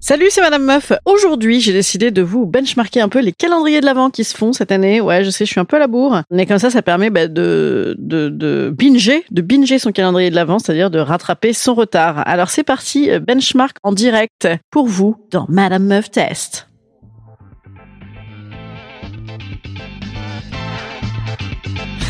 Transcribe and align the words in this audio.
Salut, 0.00 0.28
c'est 0.30 0.40
Madame 0.40 0.64
Meuf. 0.64 0.92
Aujourd'hui, 1.04 1.60
j'ai 1.60 1.74
décidé 1.74 2.10
de 2.10 2.22
vous 2.22 2.46
benchmarker 2.46 3.00
un 3.00 3.10
peu 3.10 3.18
les 3.20 3.32
calendriers 3.32 3.80
de 3.80 3.84
l'Avent 3.84 4.08
qui 4.08 4.24
se 4.24 4.34
font 4.34 4.54
cette 4.54 4.72
année. 4.72 5.02
Ouais, 5.02 5.22
je 5.22 5.28
sais, 5.28 5.44
je 5.44 5.50
suis 5.50 5.60
un 5.60 5.66
peu 5.66 5.76
à 5.76 5.80
la 5.80 5.86
bourre. 5.86 6.22
Mais 6.30 6.46
comme 6.46 6.58
ça, 6.58 6.70
ça 6.70 6.80
permet 6.80 7.10
bah, 7.10 7.28
de, 7.28 7.94
de, 7.98 8.30
de 8.30 8.72
binger, 8.74 9.24
de 9.30 9.42
binger 9.42 9.78
son 9.78 9.92
calendrier 9.92 10.30
de 10.30 10.34
l'Avent, 10.34 10.58
c'est-à-dire 10.58 10.90
de 10.90 10.98
rattraper 10.98 11.52
son 11.52 11.74
retard. 11.74 12.22
Alors 12.26 12.48
c'est 12.48 12.62
parti, 12.62 13.10
benchmark 13.18 13.76
en 13.82 13.92
direct 13.92 14.48
pour 14.70 14.86
vous 14.86 15.16
dans 15.30 15.44
Madame 15.50 15.84
Meuf 15.84 16.10
Test. 16.10 16.68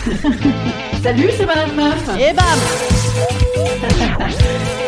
Salut, 1.03 1.31
c'est 1.37 1.47
Madame 1.47 1.75
Meuf. 1.75 2.09
Et 2.21 2.33
bam 2.33 2.59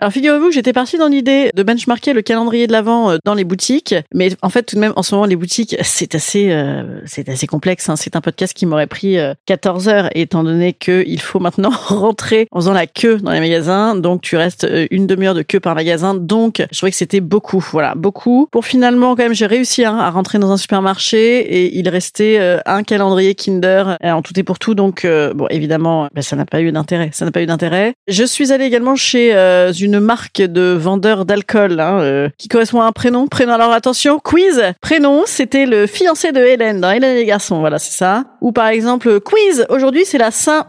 Alors 0.00 0.12
figurez-vous 0.12 0.48
que 0.48 0.54
j'étais 0.54 0.72
partie 0.72 0.96
dans 0.96 1.08
l'idée 1.08 1.50
de 1.54 1.62
benchmarker 1.64 2.12
le 2.12 2.22
calendrier 2.22 2.68
de 2.68 2.72
l'avant 2.72 3.10
euh, 3.10 3.16
dans 3.24 3.34
les 3.34 3.42
boutiques, 3.42 3.96
mais 4.14 4.30
en 4.42 4.48
fait 4.48 4.62
tout 4.62 4.76
de 4.76 4.80
même 4.80 4.92
en 4.94 5.02
ce 5.02 5.12
moment 5.12 5.26
les 5.26 5.34
boutiques 5.34 5.76
c'est 5.82 6.14
assez 6.14 6.50
euh, 6.50 7.00
c'est 7.04 7.28
assez 7.28 7.48
complexe. 7.48 7.88
Hein. 7.88 7.96
C'est 7.96 8.14
un 8.14 8.20
podcast 8.20 8.54
qui 8.54 8.64
m'aurait 8.64 8.86
pris 8.86 9.16
14 9.46 9.88
euh, 9.88 9.90
heures 9.90 10.08
étant 10.14 10.44
donné 10.44 10.72
que 10.72 11.02
il 11.06 11.20
faut 11.20 11.40
maintenant 11.40 11.70
rentrer 11.86 12.46
en 12.52 12.60
faisant 12.60 12.72
la 12.72 12.86
queue 12.86 13.16
dans 13.16 13.32
les 13.32 13.40
magasins, 13.40 13.96
donc 13.96 14.22
tu 14.22 14.36
restes 14.36 14.66
une 14.90 15.08
demi-heure 15.08 15.34
de 15.34 15.42
queue 15.42 15.58
par 15.58 15.74
magasin, 15.74 16.14
donc 16.14 16.64
je 16.70 16.76
trouvais 16.76 16.92
que 16.92 16.96
c'était 16.96 17.20
beaucoup, 17.20 17.58
voilà 17.58 17.94
beaucoup. 17.96 18.46
Pour 18.52 18.64
finalement 18.64 19.16
quand 19.16 19.24
même 19.24 19.34
j'ai 19.34 19.46
réussi 19.46 19.84
hein, 19.84 19.96
à 19.96 20.10
rentrer 20.10 20.38
dans 20.38 20.52
un 20.52 20.56
supermarché 20.56 21.38
et 21.40 21.76
il 21.76 21.88
restait 21.88 22.60
un 22.66 22.84
calendrier 22.84 23.34
Kinder 23.34 23.96
en 24.02 24.22
tout 24.22 24.38
et 24.38 24.44
pour 24.44 24.60
tout, 24.60 24.74
donc 24.74 25.04
bon 25.04 25.46
évidemment 25.50 26.08
ben, 26.14 26.22
ça 26.22 26.36
n'a 26.36 26.46
pas 26.46 26.60
eu 26.60 26.70
d'intérêt, 26.70 27.10
ça 27.12 27.24
n'a 27.24 27.32
pas 27.32 27.42
eu 27.42 27.46
d'intérêt. 27.46 27.94
Je 28.06 28.24
suis 28.24 28.52
allée 28.52 28.64
également 28.64 28.94
chez 28.94 29.32
une 29.80 29.87
une 29.88 30.00
marque 30.00 30.42
de 30.42 30.76
vendeur 30.78 31.24
d'alcool 31.24 31.80
hein, 31.80 32.00
euh, 32.00 32.28
qui 32.36 32.48
correspond 32.48 32.82
à 32.82 32.84
un 32.84 32.92
prénom. 32.92 33.26
Prénom, 33.26 33.54
alors 33.54 33.72
attention, 33.72 34.18
quiz. 34.18 34.62
Prénom, 34.82 35.22
c'était 35.24 35.64
le 35.64 35.86
fiancé 35.86 36.30
de 36.30 36.40
Hélène 36.40 36.80
dans 36.80 36.90
Hélène 36.90 37.16
et 37.16 37.20
les 37.20 37.24
garçons, 37.24 37.60
voilà, 37.60 37.78
c'est 37.78 37.96
ça. 37.96 38.24
Ou 38.42 38.52
par 38.52 38.66
exemple, 38.66 39.20
quiz, 39.20 39.66
aujourd'hui 39.70 40.04
c'est 40.04 40.18
la 40.18 40.30
Saint... 40.30 40.66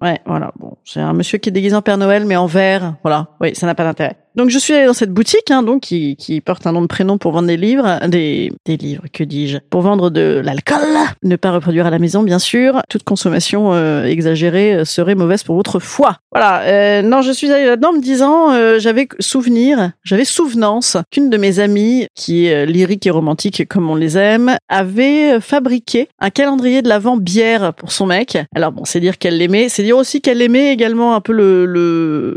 Ouais, 0.00 0.20
voilà, 0.26 0.52
bon, 0.58 0.76
c'est 0.84 1.00
un 1.00 1.12
monsieur 1.12 1.38
qui 1.38 1.50
est 1.50 1.52
déguisé 1.52 1.76
en 1.76 1.82
Père 1.82 1.98
Noël 1.98 2.24
mais 2.24 2.36
en 2.36 2.46
vert, 2.46 2.94
voilà, 3.02 3.28
oui, 3.40 3.54
ça 3.54 3.66
n'a 3.66 3.74
pas 3.74 3.84
d'intérêt. 3.84 4.16
Donc 4.34 4.50
je 4.50 4.58
suis 4.58 4.74
allée 4.74 4.86
dans 4.86 4.94
cette 4.94 5.12
boutique, 5.12 5.50
hein, 5.50 5.62
donc 5.62 5.82
qui, 5.82 6.42
porte 6.44 6.66
un 6.66 6.72
nom 6.72 6.82
de 6.82 6.86
prénom 6.86 7.18
pour 7.18 7.32
vendre 7.32 7.46
des 7.46 7.56
livres, 7.56 8.00
des, 8.08 8.52
des 8.64 8.76
livres, 8.76 9.04
que 9.12 9.22
dis-je, 9.22 9.58
pour 9.70 9.82
vendre 9.82 10.10
de 10.10 10.40
l'alcool. 10.44 10.80
Ne 11.22 11.36
pas 11.36 11.52
reproduire 11.52 11.86
à 11.86 11.90
la 11.90 12.00
maison, 12.00 12.22
bien 12.22 12.40
sûr. 12.40 12.82
Toute 12.88 13.04
consommation 13.04 13.72
euh, 13.72 14.04
exagérée 14.04 14.74
euh, 14.74 14.84
serait 14.84 15.14
mauvaise 15.14 15.44
pour 15.44 15.54
votre 15.54 15.78
foie. 15.78 16.18
Voilà. 16.32 16.62
Euh, 16.62 17.02
non, 17.02 17.22
je 17.22 17.30
suis 17.30 17.50
allée 17.52 17.66
là-dedans 17.66 17.92
me 17.92 18.00
disant, 18.00 18.78
j'avais 18.78 19.08
souvenir, 19.20 19.92
j'avais 20.02 20.24
souvenance 20.24 20.96
qu'une 21.10 21.30
de 21.30 21.36
mes 21.36 21.60
amies, 21.60 22.06
qui 22.14 22.46
est 22.46 22.66
lyrique 22.66 23.06
et 23.06 23.10
romantique 23.10 23.68
comme 23.68 23.88
on 23.88 23.94
les 23.94 24.18
aime, 24.18 24.56
avait 24.68 25.40
fabriqué 25.40 26.08
un 26.18 26.30
calendrier 26.30 26.82
de 26.82 26.88
l'avant 26.88 27.16
bière 27.16 27.72
pour 27.74 27.92
son 27.92 28.06
mec. 28.06 28.38
Alors 28.54 28.72
bon, 28.72 28.84
c'est 28.84 29.00
dire 29.00 29.18
qu'elle 29.18 29.38
l'aimait, 29.38 29.68
c'est 29.68 29.82
dire 29.82 29.96
aussi 29.96 30.20
qu'elle 30.20 30.42
aimait 30.42 30.72
également 30.72 31.14
un 31.14 31.20
peu 31.20 31.32
le, 31.32 31.66
le 31.66 32.36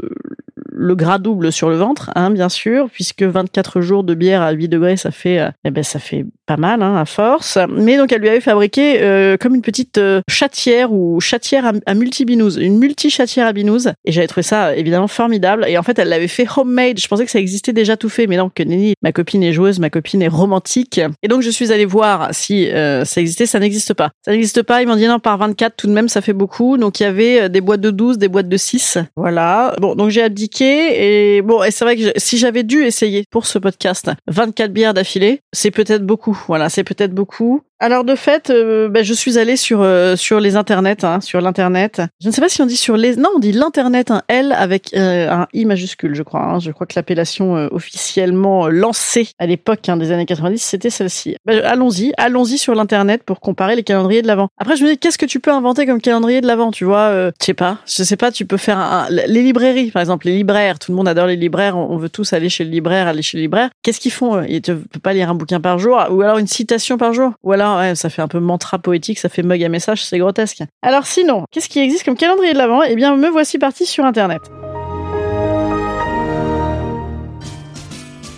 le 0.78 0.96
gras 0.96 1.18
double 1.18 1.52
sur 1.52 1.70
le 1.70 1.76
ventre, 1.76 2.12
hein, 2.16 2.30
bien 2.30 2.50
sûr, 2.50 2.90
puisque 2.92 3.24
24 3.24 3.82
jours 3.82 4.04
de 4.04 4.14
bière 4.14 4.42
à 4.42 4.52
8 4.52 4.68
degrés, 4.70 4.98
ça 4.98 5.12
fait, 5.12 5.40
euh, 5.40 5.50
eh 5.64 5.72
ben, 5.72 5.84
ça 5.84 6.00
fait 6.00 6.26
pas 6.48 6.58
mal, 6.58 6.82
hein, 6.82 6.96
à 6.96 7.06
force. 7.06 7.60
Mais 7.70 7.98
donc, 7.98 8.12
elle 8.12 8.22
lui 8.22 8.30
avait 8.30 8.42
fabriqué 8.42 9.02
euh, 9.02 9.38
comme 9.38 9.54
une 9.54 9.62
petite 9.62 9.98
euh, 9.98 10.22
chatière 10.30 10.92
ou 10.92 11.20
chatière 11.20 11.72
à, 11.86 11.94
multibinouse, 11.94 12.58
une 12.58 12.80
multi-chatière 12.80 13.46
à 13.46 13.54
binouze. 13.54 13.92
Et 14.06 14.12
j'avais 14.12 14.28
trouvé 14.28 14.44
ça 14.44 14.76
évidemment 14.76 15.08
formidable. 15.08 15.66
Et 15.68 15.78
en 15.78 15.84
fait, 15.84 16.00
elle 16.00 16.10
l'avait 16.10 16.28
fait 16.28 16.48
homemade. 16.56 17.00
Je 17.00 17.08
pensais 17.08 17.26
que 17.26 17.32
ça 17.32 17.40
existait 17.40 17.74
déjà 17.74 17.98
tout 17.98 18.10
fait, 18.10 18.26
mais 18.26 18.38
non, 18.38 18.50
que 18.50 18.64
Nelly, 18.64 18.94
ma 19.04 19.12
copine 19.12 19.44
est 19.44 19.54
joueuse, 19.54 19.80
ma 19.80 19.90
copine 19.90 20.22
est 20.22 20.28
romantique. 20.28 21.00
Et 21.22 21.28
donc, 21.28 21.42
je 21.42 21.50
suis 21.50 21.72
allée 21.72 21.86
voir 21.86 22.30
si 22.32 22.68
ça 22.72 23.22
existait. 23.22 23.46
Ça 23.46 23.60
n'existe 23.60 23.94
pas. 23.94 24.10
Ça 24.26 24.32
n'existe 24.32 24.64
pas. 24.64 24.82
Ils 24.82 24.88
m'ont 24.88 24.96
dit 24.96 25.08
non, 25.08 25.20
par 25.20 25.38
24, 25.38 25.76
tout 25.76 25.88
de 25.88 25.92
même, 25.92 26.10
ça 26.10 26.22
fait 26.22 26.34
beaucoup. 26.34 26.78
Donc, 26.78 27.00
il 27.00 27.04
y 27.04 27.06
avait 27.06 27.50
des 27.50 27.62
boîtes 27.62 27.82
de 27.82 27.92
12, 27.92 28.18
des 28.18 28.30
boîtes 28.30 28.50
de 28.50 28.58
6. 28.58 28.98
Voilà. 29.16 29.76
Bon, 29.80 29.96
donc 29.96 30.10
j'ai 30.10 30.24
abdiqué 30.24 31.36
et 31.36 31.42
bon, 31.42 31.64
et 31.64 31.72
c'est 31.72 31.84
vrai 31.84 31.96
que 31.96 32.14
si 32.18 32.38
j'avais 32.38 32.64
dû 32.64 32.84
essayer 32.84 33.24
pour 33.30 33.46
ce 33.46 33.60
podcast 33.60 34.10
24 34.28 34.72
bières 34.72 34.94
d'affilée, 34.94 35.42
c'est 35.54 35.72
peut-être 35.72 36.06
beaucoup. 36.06 36.37
Voilà, 36.48 36.70
c'est 36.70 36.84
peut-être 36.84 37.14
beaucoup. 37.14 37.62
Alors 37.80 38.04
de 38.04 38.16
fait, 38.16 38.50
euh, 38.50 38.90
ben, 38.90 39.04
je 39.04 39.14
suis 39.14 39.38
allée 39.38 39.56
sur 39.56 39.82
euh, 39.84 40.16
sur 40.16 40.40
les 40.40 40.56
internets, 40.56 41.04
hein, 41.04 41.22
sur 41.22 41.42
l'internet. 41.42 42.02
Je 42.20 42.28
ne 42.28 42.34
sais 42.34 42.42
pas 42.42 42.50
si 42.50 42.60
on 42.64 42.66
dit 42.66 42.76
sur 42.76 42.98
les, 42.98 43.16
non, 43.16 43.30
on 43.36 43.40
dit 43.40 43.52
l'internet, 43.52 44.10
un 44.10 44.24
L 44.30 44.52
avec 44.52 44.96
euh, 44.96 45.30
un 45.30 45.48
I 45.54 45.66
majuscule, 45.66 46.16
je 46.16 46.24
crois. 46.24 46.42
Hein. 46.42 46.60
Je 46.60 46.72
crois 46.72 46.88
que 46.88 46.94
l'appellation 46.96 47.54
officiellement 47.72 48.68
lancée 48.68 49.30
à 49.38 49.46
l'époque 49.46 49.88
hein, 49.90 49.98
des 49.98 50.12
années 50.12 50.26
90, 50.26 50.58
c'était 50.58 50.90
celle-ci. 50.90 51.36
Ben, 51.46 51.64
allons-y, 51.64 52.14
allons-y 52.18 52.58
sur 52.58 52.74
l'internet 52.74 53.22
pour 53.24 53.40
comparer 53.40 53.76
les 53.76 53.84
calendriers 53.84 54.24
de 54.24 54.28
l'avant. 54.28 54.48
Après, 54.58 54.76
je 54.76 54.84
me 54.84 54.90
dis, 54.90 54.98
qu'est-ce 54.98 55.20
que 55.20 55.28
tu 55.28 55.40
peux 55.40 55.52
inventer 55.52 55.86
comme 55.86 56.02
calendrier 56.02 56.42
de 56.42 56.48
l'avant 56.48 56.72
Tu 56.72 56.84
vois, 56.84 57.12
je 57.12 57.46
sais 57.46 57.54
pas, 57.54 57.78
je 57.86 58.02
sais 58.02 58.18
pas. 58.18 58.32
Tu 58.32 58.48
peux 58.48 58.58
faire 58.58 58.80
un, 58.80 59.08
les 59.10 59.44
librairies, 59.44 59.92
par 59.92 60.02
exemple, 60.02 60.26
les 60.26 60.36
libraires. 60.36 60.80
Tout 60.80 60.92
le 60.92 60.96
monde 60.96 61.08
adore 61.08 61.28
les 61.28 61.36
libraires. 61.36 61.78
On 61.78 61.98
veut 61.98 62.10
tous 62.10 62.34
aller 62.34 62.50
chez 62.50 62.64
le 62.64 62.72
libraire, 62.72 63.06
aller 63.06 63.22
chez 63.22 63.38
le 63.38 63.44
libraire. 63.44 63.70
Qu'est-ce 63.84 64.00
qu'ils 64.00 64.12
font 64.12 64.42
Ils 64.42 64.56
ne 64.56 64.62
peuvent 64.62 65.02
pas 65.04 65.14
lire 65.14 65.30
un 65.30 65.36
bouquin 65.36 65.62
par 65.62 65.78
jour, 65.78 66.04
ou 66.10 66.24
alors 66.24 66.40
une 66.40 66.48
citation 66.48 66.98
par 66.98 67.14
jour, 67.14 67.34
ou 67.44 67.52
alors 67.52 67.67
ouais, 67.76 67.96
ça 67.96 68.10
fait 68.10 68.22
un 68.22 68.28
peu 68.28 68.40
mantra 68.40 68.80
poétique, 68.80 69.20
ça 69.20 69.30
fait 69.30 69.44
mug 69.44 69.64
à 69.64 69.70
message, 69.70 70.06
c'est 70.06 70.18
grotesque. 70.20 70.64
Alors 70.82 71.06
sinon, 71.06 71.46
qu'est-ce 71.52 71.68
qui 71.68 71.80
existe 71.80 72.06
comme 72.06 72.16
calendrier 72.16 72.54
de 72.54 72.58
l'Avent? 72.58 72.84
Eh 72.84 72.96
bien, 72.96 73.16
me 73.18 73.28
voici 73.30 73.58
parti 73.58 73.86
sur 73.86 74.06
Internet. 74.06 74.42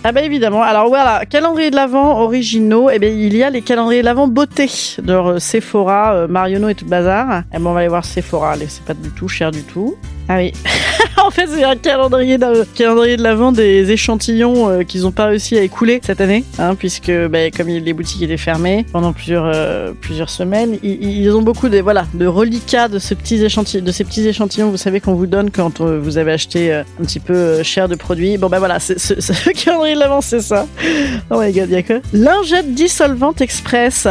Ah 0.02 0.12
bah 0.12 0.22
évidemment. 0.22 0.62
Alors 0.62 0.88
voilà, 0.88 1.26
calendrier 1.26 1.70
de 1.70 1.76
l'Avent 1.76 2.20
originaux. 2.22 2.88
Eh 2.88 2.98
bien, 2.98 3.10
il 3.10 3.36
y 3.36 3.42
a 3.42 3.50
les 3.50 3.60
calendriers 3.60 4.00
de 4.00 4.06
l'Avent 4.06 4.28
beauté 4.28 4.64
de 5.02 5.38
Sephora, 5.38 6.14
euh, 6.14 6.26
Marionneau 6.26 6.70
et 6.70 6.74
tout 6.74 6.86
le 6.86 6.90
bazar. 6.90 7.42
Eh 7.52 7.58
ben, 7.58 7.66
on 7.66 7.72
va 7.74 7.80
aller 7.80 7.88
voir 7.88 8.06
Sephora. 8.06 8.54
C'est 8.56 8.84
pas 8.84 8.94
du 8.94 9.10
tout 9.10 9.28
cher 9.28 9.50
du 9.50 9.62
tout. 9.62 9.96
Ah 10.32 10.36
oui. 10.36 10.52
en 11.26 11.32
fait, 11.32 11.48
c'est 11.48 11.64
un 11.64 11.74
calendrier 11.74 12.38
de, 12.38 12.64
calendrier 12.76 13.16
l'avant 13.16 13.50
des 13.50 13.90
échantillons 13.90 14.68
euh, 14.68 14.82
qu'ils 14.84 15.02
n'ont 15.02 15.10
pas 15.10 15.26
réussi 15.26 15.58
à 15.58 15.62
écouler 15.62 15.98
cette 16.04 16.20
année, 16.20 16.44
hein, 16.60 16.76
puisque 16.76 17.10
bah, 17.10 17.50
comme 17.50 17.66
les 17.66 17.92
boutiques 17.92 18.22
étaient 18.22 18.36
fermées 18.36 18.86
pendant 18.92 19.12
plusieurs 19.12 19.46
euh, 19.52 19.92
semaines, 20.28 20.78
ils, 20.84 21.28
ont 21.32 21.42
beaucoup 21.42 21.68
de 21.68 22.26
reliquats 22.26 22.86
de 22.86 23.00
ces 23.00 23.16
petits 23.16 23.44
échantillons. 23.44 24.70
Vous 24.70 24.76
savez 24.76 25.00
qu'on 25.00 25.14
vous 25.14 25.26
donne 25.26 25.50
quand 25.50 25.80
euh, 25.80 25.98
vous 26.00 26.16
avez 26.16 26.30
acheté 26.30 26.72
un 26.72 26.84
petit 27.04 27.18
peu 27.18 27.64
cher 27.64 27.88
de 27.88 27.96
produits. 27.96 28.38
Bon 28.38 28.46
ben 28.46 28.60
voilà, 28.60 28.78
ce, 28.78 28.96
ce 28.96 29.50
calendrier 29.64 29.96
de 29.96 30.00
l'avant, 30.00 30.20
c'est 30.20 30.42
ça. 30.42 30.68
Oh 31.30 31.40
my 31.40 31.52
god, 31.52 31.70
y 31.70 31.74
a 31.74 31.82
que 31.82 32.00
lingette 32.12 32.72
dissolvante 32.72 33.40
express. 33.40 34.06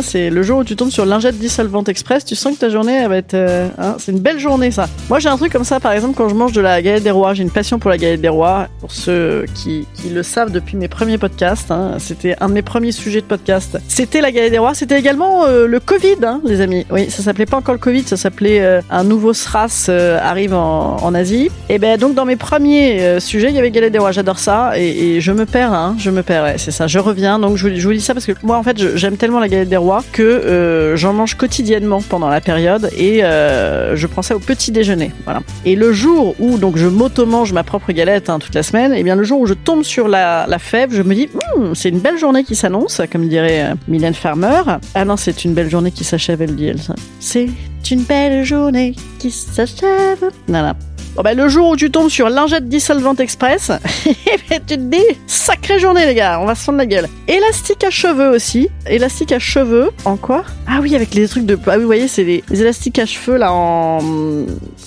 C'est 0.00 0.30
le 0.30 0.42
jour 0.42 0.58
où 0.58 0.64
tu 0.64 0.76
tombes 0.76 0.90
sur 0.90 1.06
lingette 1.06 1.38
dissolvante 1.38 1.88
express, 1.88 2.24
tu 2.24 2.34
sens 2.34 2.54
que 2.54 2.60
ta 2.60 2.68
journée 2.68 2.94
elle 2.94 3.08
va 3.08 3.16
être, 3.16 3.34
hein, 3.34 3.96
c'est 3.98 4.12
une 4.12 4.20
belle 4.20 4.38
journée 4.38 4.70
ça. 4.70 4.88
Moi 5.08 5.18
j'ai 5.18 5.28
un 5.28 5.36
truc 5.36 5.52
comme 5.52 5.64
ça, 5.64 5.80
par 5.80 5.92
exemple, 5.92 6.14
quand 6.16 6.28
je 6.28 6.34
mange 6.34 6.52
de 6.52 6.60
la 6.60 6.82
galette 6.82 7.02
des 7.02 7.10
rois, 7.10 7.34
j'ai 7.34 7.42
une 7.42 7.50
passion 7.50 7.78
pour 7.78 7.90
la 7.90 7.98
galette 7.98 8.20
des 8.20 8.28
rois. 8.28 8.68
Pour 8.80 8.92
ceux 8.92 9.46
qui, 9.54 9.86
le 10.12 10.22
savent 10.22 10.52
depuis 10.52 10.76
mes 10.76 10.88
premiers 10.88 11.18
podcasts, 11.18 11.70
hein, 11.70 11.96
c'était 11.98 12.36
un 12.40 12.48
de 12.48 12.54
mes 12.54 12.62
premiers 12.62 12.92
sujets 12.92 13.20
de 13.20 13.26
podcast. 13.26 13.78
C'était 13.88 14.20
la 14.20 14.32
galette 14.32 14.52
des 14.52 14.58
rois. 14.58 14.74
C'était 14.74 14.98
également 14.98 15.44
euh, 15.44 15.66
le 15.66 15.80
Covid, 15.80 16.16
hein, 16.22 16.40
les 16.44 16.60
amis. 16.60 16.86
Oui, 16.90 17.10
ça 17.10 17.22
s'appelait 17.22 17.46
pas 17.46 17.56
encore 17.56 17.74
le 17.74 17.80
Covid, 17.80 18.02
ça 18.02 18.16
s'appelait 18.16 18.60
euh, 18.60 18.80
un 18.90 19.04
nouveau 19.04 19.32
SRAS 19.32 19.86
euh, 19.88 20.18
arrive 20.20 20.54
en, 20.54 21.14
Asie. 21.14 21.48
Et 21.68 21.78
ben 21.78 21.96
donc 21.96 22.14
dans 22.14 22.24
mes 22.24 22.34
premiers 22.34 23.20
sujets, 23.20 23.48
il 23.48 23.54
y 23.54 23.58
avait 23.58 23.70
galette 23.70 23.92
des 23.92 23.98
rois. 23.98 24.10
J'adore 24.10 24.40
ça 24.40 24.72
et, 24.76 25.20
je 25.20 25.32
me 25.32 25.46
perds, 25.46 25.94
je 25.96 26.10
me 26.10 26.22
perds. 26.22 26.54
C'est 26.58 26.72
ça. 26.72 26.88
Je 26.88 26.98
reviens. 26.98 27.38
Donc 27.38 27.56
je, 27.56 27.72
je, 27.74 27.86
vous 27.86 27.94
dis 27.94 28.00
ça 28.00 28.14
parce 28.14 28.26
que 28.26 28.32
moi 28.42 28.56
en 28.56 28.64
fait, 28.64 28.96
j'aime 28.96 29.16
tellement 29.16 29.38
la 29.38 29.48
galette 29.48 29.68
des 29.68 29.76
rois 29.76 29.83
Que 30.12 30.22
euh, 30.22 30.96
j'en 30.96 31.12
mange 31.12 31.34
quotidiennement 31.34 32.00
pendant 32.00 32.28
la 32.28 32.40
période 32.40 32.90
et 32.96 33.22
euh, 33.22 33.96
je 33.96 34.06
prends 34.06 34.22
ça 34.22 34.34
au 34.34 34.38
petit 34.38 34.72
déjeuner. 34.72 35.12
Voilà. 35.24 35.42
Et 35.66 35.76
le 35.76 35.92
jour 35.92 36.34
où 36.38 36.56
donc 36.56 36.76
je 36.76 36.86
m'auto-mange 36.86 37.52
ma 37.52 37.64
propre 37.64 37.92
galette 37.92 38.30
hein, 38.30 38.38
toute 38.38 38.54
la 38.54 38.62
semaine, 38.62 38.92
et 38.92 39.00
eh 39.00 39.02
bien 39.02 39.14
le 39.14 39.24
jour 39.24 39.40
où 39.40 39.46
je 39.46 39.54
tombe 39.54 39.82
sur 39.82 40.08
la, 40.08 40.46
fève, 40.58 40.90
je 40.92 41.02
me 41.02 41.14
dis 41.14 41.28
Hum, 41.56 41.74
c'est 41.74 41.90
une 41.90 42.00
belle 42.00 42.18
journée 42.18 42.44
qui 42.44 42.54
s'annonce, 42.54 43.02
comme 43.12 43.28
dirait 43.28 43.64
euh, 43.64 43.74
Mylène 43.86 44.14
Farmer. 44.14 44.62
Ah 44.94 45.04
non, 45.04 45.16
c'est 45.16 45.44
une 45.44 45.52
belle 45.52 45.68
journée 45.68 45.90
qui 45.90 46.04
s'achève, 46.04 46.40
elle 46.40 46.54
dit 46.54 46.68
elle. 46.68 46.80
C'est 47.20 47.48
une 47.90 48.02
belle 48.02 48.44
journée 48.44 48.94
qui 49.18 49.30
s'achève. 49.30 50.30
Voilà. 50.48 50.74
Bon 51.16 51.22
bah, 51.22 51.32
le 51.32 51.48
jour 51.48 51.68
où 51.68 51.76
tu 51.76 51.92
tombes 51.92 52.08
sur 52.08 52.28
lingette 52.28 52.68
dissolvante 52.68 53.20
express, 53.20 53.70
eh 54.06 54.16
ben, 54.50 54.60
tu 54.66 54.74
te 54.74 54.80
dis 54.80 55.20
sacrée 55.28 55.78
journée 55.78 56.06
les 56.06 56.14
gars, 56.16 56.40
on 56.40 56.44
va 56.44 56.56
se 56.56 56.64
fendre 56.64 56.78
la 56.78 56.86
gueule. 56.86 57.08
Élastique 57.28 57.84
à 57.84 57.90
cheveux 57.90 58.30
aussi, 58.30 58.68
élastique 58.90 59.30
à 59.30 59.38
cheveux 59.38 59.90
en 60.06 60.16
quoi? 60.16 60.42
Ah 60.66 60.80
oui 60.82 60.96
avec 60.96 61.14
les 61.14 61.28
trucs 61.28 61.46
de 61.46 61.56
ah 61.66 61.74
oui 61.74 61.82
vous 61.82 61.86
voyez 61.86 62.08
c'est 62.08 62.24
les, 62.24 62.42
élastiques 62.50 62.98
à 62.98 63.06
cheveux 63.06 63.36
là 63.36 63.52
en 63.52 64.00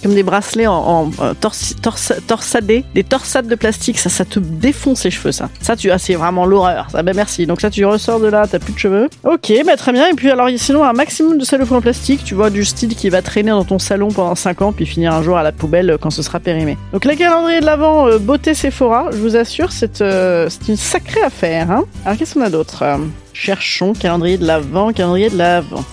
comme 0.04 0.14
des 0.14 0.24
bracelets 0.24 0.68
en, 0.68 0.74
en 0.74 1.12
euh, 1.22 1.34
torsadés, 2.28 2.84
des 2.94 3.04
torsades 3.06 3.48
de 3.48 3.56
plastique, 3.56 3.98
ça 3.98 4.10
ça 4.10 4.26
te 4.26 4.40
défonce 4.40 5.06
les 5.06 5.12
cheveux 5.12 5.32
ça. 5.32 5.50
Ça 5.62 5.78
tu 5.78 5.92
ah 5.92 5.98
c'est 5.98 6.16
vraiment 6.16 6.46
l'horreur. 6.46 6.88
Ça 6.92 7.04
bah 7.04 7.14
merci. 7.16 7.46
Donc 7.46 7.62
ça 7.62 7.70
tu 7.70 7.86
ressors 7.86 8.20
de 8.20 8.28
là, 8.28 8.48
t'as 8.52 8.60
plus 8.60 8.74
de 8.74 8.80
cheveux. 8.80 9.08
Ok 9.24 9.54
bah 9.66 9.78
très 9.78 9.94
bien 9.94 10.10
et 10.10 10.14
puis 10.14 10.30
alors 10.30 10.50
sinon 10.58 10.84
un 10.84 10.94
maximum 10.94 11.38
de 11.38 11.46
cellophane 11.46 11.78
en 11.78 11.82
plastique, 11.82 12.26
tu 12.26 12.36
vois 12.36 12.50
du 12.50 12.66
style 12.66 12.96
qui 12.96 13.10
va 13.10 13.22
traîner 13.22 13.52
dans 13.52 13.64
ton 13.64 13.80
salon 13.80 14.10
pendant 14.10 14.36
5 14.36 14.62
ans 14.62 14.74
puis 14.74 14.86
finir 14.86 15.14
un 15.14 15.22
jour 15.22 15.38
à 15.38 15.44
la 15.44 15.54
poubelle 15.54 15.98
quand 16.02 16.17
ce 16.18 16.24
sera 16.24 16.40
périmé. 16.40 16.78
Donc 16.92 17.06
le 17.06 17.16
calendrier 17.16 17.60
de 17.62 17.66
l'avant 17.66 18.08
euh, 18.08 18.18
beauté 18.18 18.54
Sephora, 18.56 19.10
je 19.12 19.18
vous 19.18 19.36
assure, 19.36 19.72
c'est 19.72 20.02
euh, 20.02 20.50
une 20.68 20.76
sacrée 20.76 21.22
affaire. 21.22 21.70
Hein 21.70 21.86
Alors 22.06 22.18
qu'est-ce 22.18 22.34
qu'on 22.34 22.42
a 22.42 22.50
d'autre? 22.50 22.82
Euh, 22.82 22.98
Cherchons 23.34 23.94
calendrier 23.94 24.38
de 24.38 24.46
l'avant, 24.46 24.92
calendrier 24.92 25.30
de 25.30 25.38
l'avant. 25.38 25.84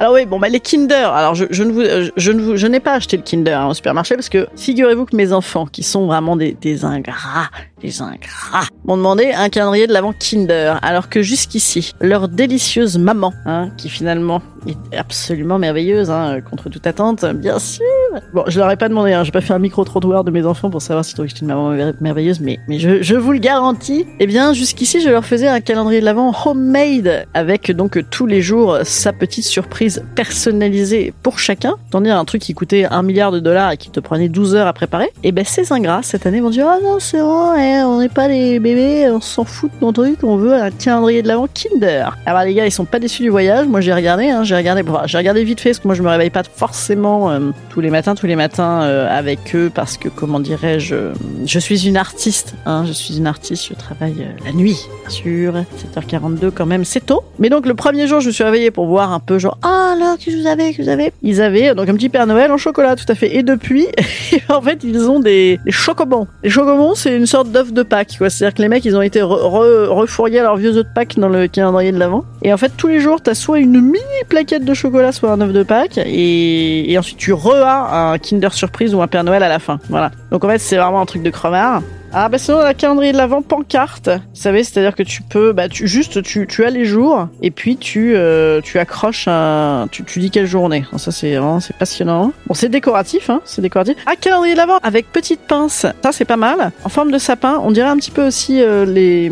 Alors 0.00 0.14
oui, 0.14 0.24
bon 0.24 0.38
bah 0.38 0.48
les 0.48 0.60
Kinder. 0.60 1.12
Alors 1.12 1.34
je, 1.34 1.44
ne 1.62 1.72
vous, 1.72 2.10
je 2.16 2.32
ne 2.32 2.40
vous, 2.40 2.56
je 2.56 2.66
n'ai 2.66 2.80
pas 2.80 2.94
acheté 2.94 3.16
le 3.16 3.22
Kinder 3.22 3.60
hein, 3.60 3.68
au 3.68 3.74
supermarché 3.74 4.14
parce 4.14 4.28
que 4.30 4.46
figurez-vous 4.56 5.04
que 5.04 5.16
mes 5.16 5.32
enfants, 5.32 5.66
qui 5.66 5.82
sont 5.82 6.06
vraiment 6.06 6.36
des 6.36 6.84
ingrats, 6.84 7.50
des 7.82 8.02
ingrats, 8.02 8.66
m'ont 8.84 8.96
demandé 8.96 9.32
un 9.32 9.48
calendrier 9.48 9.86
de 9.86 9.92
l'avant 9.92 10.12
Kinder, 10.12 10.78
alors 10.82 11.08
que 11.08 11.22
jusqu'ici 11.22 11.92
leur 12.00 12.28
délicieuse 12.28 12.98
maman, 12.98 13.32
hein, 13.46 13.70
qui 13.76 13.88
finalement 13.88 14.42
est 14.66 14.96
absolument 14.96 15.58
merveilleuse, 15.58 16.10
hein, 16.10 16.40
contre 16.48 16.68
toute 16.68 16.86
attente, 16.86 17.24
bien 17.34 17.58
sûr. 17.58 17.84
Bon, 18.32 18.44
je 18.46 18.58
leur 18.58 18.70
ai 18.70 18.76
pas 18.76 18.88
demandé, 18.88 19.12
hein, 19.12 19.24
j'ai 19.24 19.30
pas 19.30 19.40
fait 19.40 19.52
un 19.52 19.58
micro 19.58 19.84
trottoir 19.84 20.24
de 20.24 20.30
mes 20.30 20.44
enfants 20.44 20.70
pour 20.70 20.82
savoir 20.82 21.04
si 21.04 21.14
trouvaient 21.14 21.28
que 21.28 21.34
j'étais 21.34 21.46
une 21.46 21.54
maman 21.54 21.92
merveilleuse, 22.00 22.40
mais 22.40 22.58
je, 22.68 23.14
vous 23.14 23.32
le 23.32 23.38
garantis. 23.38 24.06
Eh 24.20 24.26
bien, 24.26 24.52
jusqu'ici, 24.52 25.00
je 25.00 25.08
leur 25.08 25.24
faisais 25.24 25.48
un 25.48 25.60
calendrier 25.60 26.00
de 26.00 26.04
l'avant 26.04 26.32
homemade 26.44 27.26
avec 27.34 27.70
donc 27.70 27.98
tous 28.10 28.26
les 28.26 28.42
jours 28.42 28.78
sa 28.84 29.12
petite 29.12 29.44
surprise 29.44 30.04
personnalisée 30.14 31.12
pour 31.22 31.38
chacun, 31.38 31.76
tandis 31.90 32.10
un 32.10 32.24
truc 32.24 32.42
qui 32.42 32.54
coûtait 32.54 32.84
un 32.84 33.02
milliard 33.02 33.32
de 33.32 33.40
dollars 33.40 33.72
et 33.72 33.76
qui 33.76 33.90
te 33.90 34.00
prenait 34.00 34.28
12 34.28 34.54
heures 34.54 34.66
à 34.66 34.72
préparer, 34.72 35.10
eh 35.22 35.32
ben 35.32 35.44
ces 35.44 35.72
ingrats 35.72 36.02
cette 36.02 36.26
année 36.26 36.40
vont 36.40 36.50
dire 36.50 36.66
ah 36.68 36.78
non 36.82 36.98
c'est 36.98 37.20
vrai, 37.20 37.67
on 37.84 38.00
n'est 38.00 38.08
pas 38.08 38.28
des 38.28 38.58
bébés, 38.58 39.08
on 39.10 39.20
s'en 39.20 39.44
fout 39.44 39.70
de 39.72 39.80
ton 39.80 39.92
truc, 39.92 40.18
on 40.22 40.36
veut 40.36 40.54
un 40.54 40.70
calendrier 40.70 41.22
de 41.22 41.28
l'avant 41.28 41.48
Kinder. 41.52 42.16
Alors 42.26 42.42
les 42.42 42.54
gars 42.54 42.66
ils 42.66 42.72
sont 42.72 42.84
pas 42.84 42.98
déçus 42.98 43.22
du 43.22 43.30
voyage, 43.30 43.66
moi 43.66 43.80
j'ai 43.80 43.92
regardé, 43.92 44.28
hein, 44.28 44.44
j'ai 44.44 44.56
regardé, 44.56 44.82
j'ai 45.06 45.18
regardé 45.18 45.44
vite 45.44 45.60
fait 45.60 45.70
parce 45.70 45.78
que 45.80 45.88
moi 45.88 45.94
je 45.94 46.02
me 46.02 46.08
réveille 46.08 46.30
pas 46.30 46.42
forcément 46.42 47.30
euh, 47.30 47.50
tous 47.70 47.80
les 47.80 47.90
matins, 47.90 48.14
tous 48.14 48.26
les 48.26 48.36
matins 48.36 48.82
euh, 48.82 49.08
avec 49.10 49.54
eux 49.54 49.70
parce 49.74 49.96
que 49.96 50.08
comment 50.08 50.40
dirais-je, 50.40 50.96
je 51.44 51.58
suis 51.58 51.86
une 51.86 51.96
artiste, 51.96 52.54
hein, 52.66 52.84
je 52.86 52.92
suis 52.92 53.16
une 53.18 53.26
artiste, 53.26 53.66
je 53.68 53.74
travaille 53.74 54.16
euh, 54.20 54.44
la 54.44 54.52
nuit, 54.52 54.78
bien 55.00 55.10
sûr, 55.10 55.54
7h42 55.94 56.50
quand 56.50 56.66
même, 56.66 56.84
c'est 56.84 57.06
tôt. 57.06 57.22
Mais 57.38 57.48
donc 57.48 57.66
le 57.66 57.74
premier 57.74 58.06
jour 58.06 58.20
je 58.20 58.28
me 58.28 58.32
suis 58.32 58.44
réveillée 58.44 58.70
pour 58.70 58.86
voir 58.86 59.12
un 59.12 59.20
peu 59.20 59.38
genre 59.38 59.58
ah 59.62 59.94
alors 59.96 60.18
qu'est-ce 60.18 60.36
que 60.36 60.40
vous 60.42 60.46
avez, 60.46 60.74
que 60.74 60.82
vous 60.82 60.88
avez? 60.88 61.12
Ils 61.22 61.42
avaient 61.42 61.74
donc 61.74 61.88
un 61.88 61.94
petit 61.94 62.08
Père 62.08 62.26
Noël 62.26 62.50
en 62.52 62.56
chocolat, 62.56 62.96
tout 62.96 63.04
à 63.08 63.14
fait. 63.14 63.36
Et 63.36 63.42
depuis, 63.42 63.86
en 64.48 64.60
fait, 64.60 64.84
ils 64.84 65.08
ont 65.08 65.20
des, 65.20 65.58
des 65.64 65.72
chocobons. 65.72 66.26
Les 66.42 66.50
chocobons, 66.50 66.94
c'est 66.94 67.16
une 67.16 67.26
sorte 67.26 67.50
de 67.66 67.82
Pâques, 67.82 68.16
quoi. 68.18 68.30
C'est-à-dire 68.30 68.54
que 68.54 68.62
les 68.62 68.68
mecs, 68.68 68.84
ils 68.84 68.96
ont 68.96 69.02
été 69.02 69.22
refourgués 69.22 70.38
à 70.38 70.42
leurs 70.42 70.56
vieux 70.56 70.76
œufs 70.76 70.84
de 70.84 70.92
Pâques 70.94 71.18
dans 71.18 71.28
le 71.28 71.48
calendrier 71.48 71.92
de 71.92 71.98
l'avant. 71.98 72.24
Et 72.42 72.52
en 72.52 72.56
fait, 72.56 72.72
tous 72.76 72.88
les 72.88 73.00
jours, 73.00 73.20
t'as 73.20 73.34
soit 73.34 73.58
une 73.58 73.80
mini 73.80 73.98
plaquette 74.28 74.64
de 74.64 74.74
chocolat, 74.74 75.12
soit 75.12 75.30
un 75.30 75.40
œuf 75.40 75.52
de 75.52 75.62
Pâques, 75.62 75.98
et, 76.04 76.96
ensuite 76.98 77.18
tu 77.18 77.32
re-as 77.32 78.12
un 78.12 78.18
Kinder 78.18 78.52
Surprise 78.52 78.94
ou 78.94 79.02
un 79.02 79.06
Père 79.06 79.24
Noël 79.24 79.42
à 79.42 79.48
la 79.48 79.58
fin. 79.58 79.78
Voilà. 79.88 80.10
Donc 80.30 80.44
en 80.44 80.48
fait, 80.48 80.58
c'est 80.58 80.76
vraiment 80.76 81.00
un 81.00 81.06
truc 81.06 81.22
de 81.22 81.30
crevard. 81.30 81.82
Ah 82.10 82.30
bah 82.30 82.38
sinon 82.38 82.60
la 82.60 82.72
calendrier 82.72 83.12
de 83.12 83.18
l'avant 83.18 83.42
pancarte, 83.42 84.08
vous 84.08 84.40
savez, 84.40 84.64
c'est-à-dire 84.64 84.94
que 84.94 85.02
tu 85.02 85.20
peux, 85.22 85.52
bah 85.52 85.68
tu 85.68 85.86
juste 85.86 86.22
tu, 86.22 86.46
tu 86.46 86.64
as 86.64 86.70
les 86.70 86.86
jours 86.86 87.28
et 87.42 87.50
puis 87.50 87.76
tu 87.76 88.14
euh, 88.16 88.62
tu 88.62 88.78
accroches 88.78 89.28
un, 89.28 89.88
tu, 89.92 90.04
tu 90.04 90.18
dis 90.18 90.30
quelle 90.30 90.46
journée. 90.46 90.84
ça 90.96 91.12
c'est 91.12 91.32
vraiment 91.32 91.60
c'est 91.60 91.76
passionnant. 91.76 92.32
Bon 92.46 92.54
c'est 92.54 92.70
décoratif, 92.70 93.28
hein, 93.28 93.42
c'est 93.44 93.60
décoratif. 93.60 93.96
Ah 94.06 94.12
calendrier 94.18 94.54
de 94.54 94.58
l'avant 94.58 94.78
avec 94.82 95.12
petite 95.12 95.40
pince, 95.40 95.84
ça 96.02 96.12
c'est 96.12 96.24
pas 96.24 96.38
mal. 96.38 96.72
En 96.82 96.88
forme 96.88 97.10
de 97.10 97.18
sapin, 97.18 97.60
on 97.62 97.72
dirait 97.72 97.88
un 97.88 97.96
petit 97.96 98.10
peu 98.10 98.26
aussi 98.26 98.62
euh, 98.62 98.86
les 98.86 99.30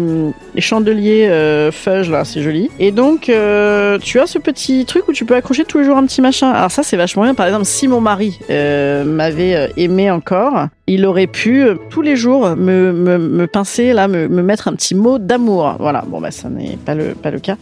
les 0.55 0.61
chandeliers 0.61 1.29
euh, 1.31 1.71
là, 1.87 2.25
c'est 2.27 2.43
joli. 2.43 2.69
Et 2.79 2.93
donc 2.93 3.31
euh, 3.31 3.99
tu 3.99 4.21
as 4.21 4.27
ce 4.27 4.39
petit 4.39 4.85
truc 4.85 5.09
où 5.09 5.13
tu 5.13 5.25
peux 5.25 5.35
accrocher 5.35 5.65
tous 5.65 5.79
les 5.79 5.85
jours 5.85 5.97
un 5.97 6.05
petit 6.05 6.21
machin. 6.21 6.51
Alors 6.51 6.71
ça 6.71 6.83
c'est 6.83 6.99
vachement 6.99 7.23
bien. 7.23 7.35
Par 7.35 7.47
exemple 7.47 7.65
si 7.65 7.89
mon 7.89 8.03
mari 8.03 8.39
m'avait 8.51 9.73
aimé 9.79 10.11
encore, 10.11 10.69
il 10.87 11.05
aurait 11.05 11.27
pu 11.27 11.63
euh, 11.63 11.75
tous 11.91 12.03
les 12.03 12.17
jours 12.17 12.57
me, 12.57 12.93
me, 12.93 13.19
me 13.19 13.47
pincer, 13.47 13.93
là, 13.93 14.09
me, 14.09 14.29
me, 14.29 14.43
mettre 14.43 14.69
un 14.69 14.75
petit 14.75 14.95
mot 14.95 15.19
d'amour. 15.19 15.77
Voilà, 15.79 16.05
bon, 16.07 16.21
bah, 16.21 16.31
ça 16.31 16.49
n'est 16.49 16.77
pas 16.77 16.95
le, 16.95 17.15
pas 17.15 17.31
le 17.31 17.41
cas. 17.41 17.57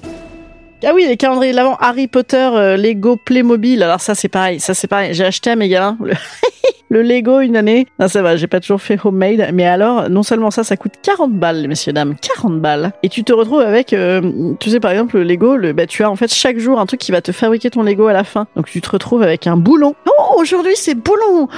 Ah 0.82 0.92
oui, 0.94 1.06
les 1.08 1.16
calendriers 1.16 1.52
de 1.52 1.56
l'avant 1.56 1.76
Harry 1.80 2.08
Potter, 2.08 2.36
euh, 2.52 2.76
Lego, 2.76 3.16
Playmobil. 3.16 3.82
Alors 3.82 4.00
ça, 4.00 4.14
c'est 4.14 4.28
pareil. 4.28 4.60
Ça, 4.60 4.74
c'est 4.74 4.88
pareil. 4.88 5.14
J'ai 5.14 5.24
acheté 5.24 5.50
à 5.50 5.56
mes 5.56 5.68
gamins 5.68 5.96
le, 6.02 6.12
le 6.90 7.02
Lego 7.02 7.40
une 7.40 7.56
année. 7.56 7.86
Non, 7.98 8.06
ça 8.06 8.20
va, 8.20 8.36
j'ai 8.36 8.48
pas 8.48 8.60
toujours 8.60 8.82
fait 8.82 8.98
homemade. 9.02 9.48
Mais 9.54 9.64
alors, 9.64 10.10
non 10.10 10.22
seulement 10.22 10.50
ça, 10.50 10.62
ça 10.62 10.76
coûte 10.76 10.92
40 11.02 11.32
balles, 11.32 11.68
messieurs, 11.68 11.94
dames. 11.94 12.16
40 12.20 12.60
balles. 12.60 12.92
Et 13.02 13.08
tu 13.08 13.24
te 13.24 13.32
retrouves 13.32 13.60
avec, 13.62 13.94
euh, 13.94 14.52
tu 14.60 14.68
sais, 14.68 14.78
par 14.78 14.90
exemple, 14.90 15.16
le 15.16 15.24
Lego, 15.24 15.56
le, 15.56 15.72
bah, 15.72 15.86
tu 15.86 16.02
as 16.04 16.10
en 16.10 16.16
fait 16.16 16.32
chaque 16.32 16.58
jour 16.58 16.78
un 16.78 16.84
truc 16.84 17.00
qui 17.00 17.12
va 17.12 17.22
te 17.22 17.32
fabriquer 17.32 17.70
ton 17.70 17.82
Lego 17.82 18.06
à 18.06 18.12
la 18.12 18.24
fin. 18.24 18.46
Donc 18.54 18.66
tu 18.66 18.82
te 18.82 18.90
retrouves 18.90 19.22
avec 19.22 19.46
un 19.46 19.56
boulon. 19.56 19.94
Oh, 20.06 20.40
aujourd'hui, 20.40 20.74
c'est 20.76 20.94
boulon. 20.94 21.48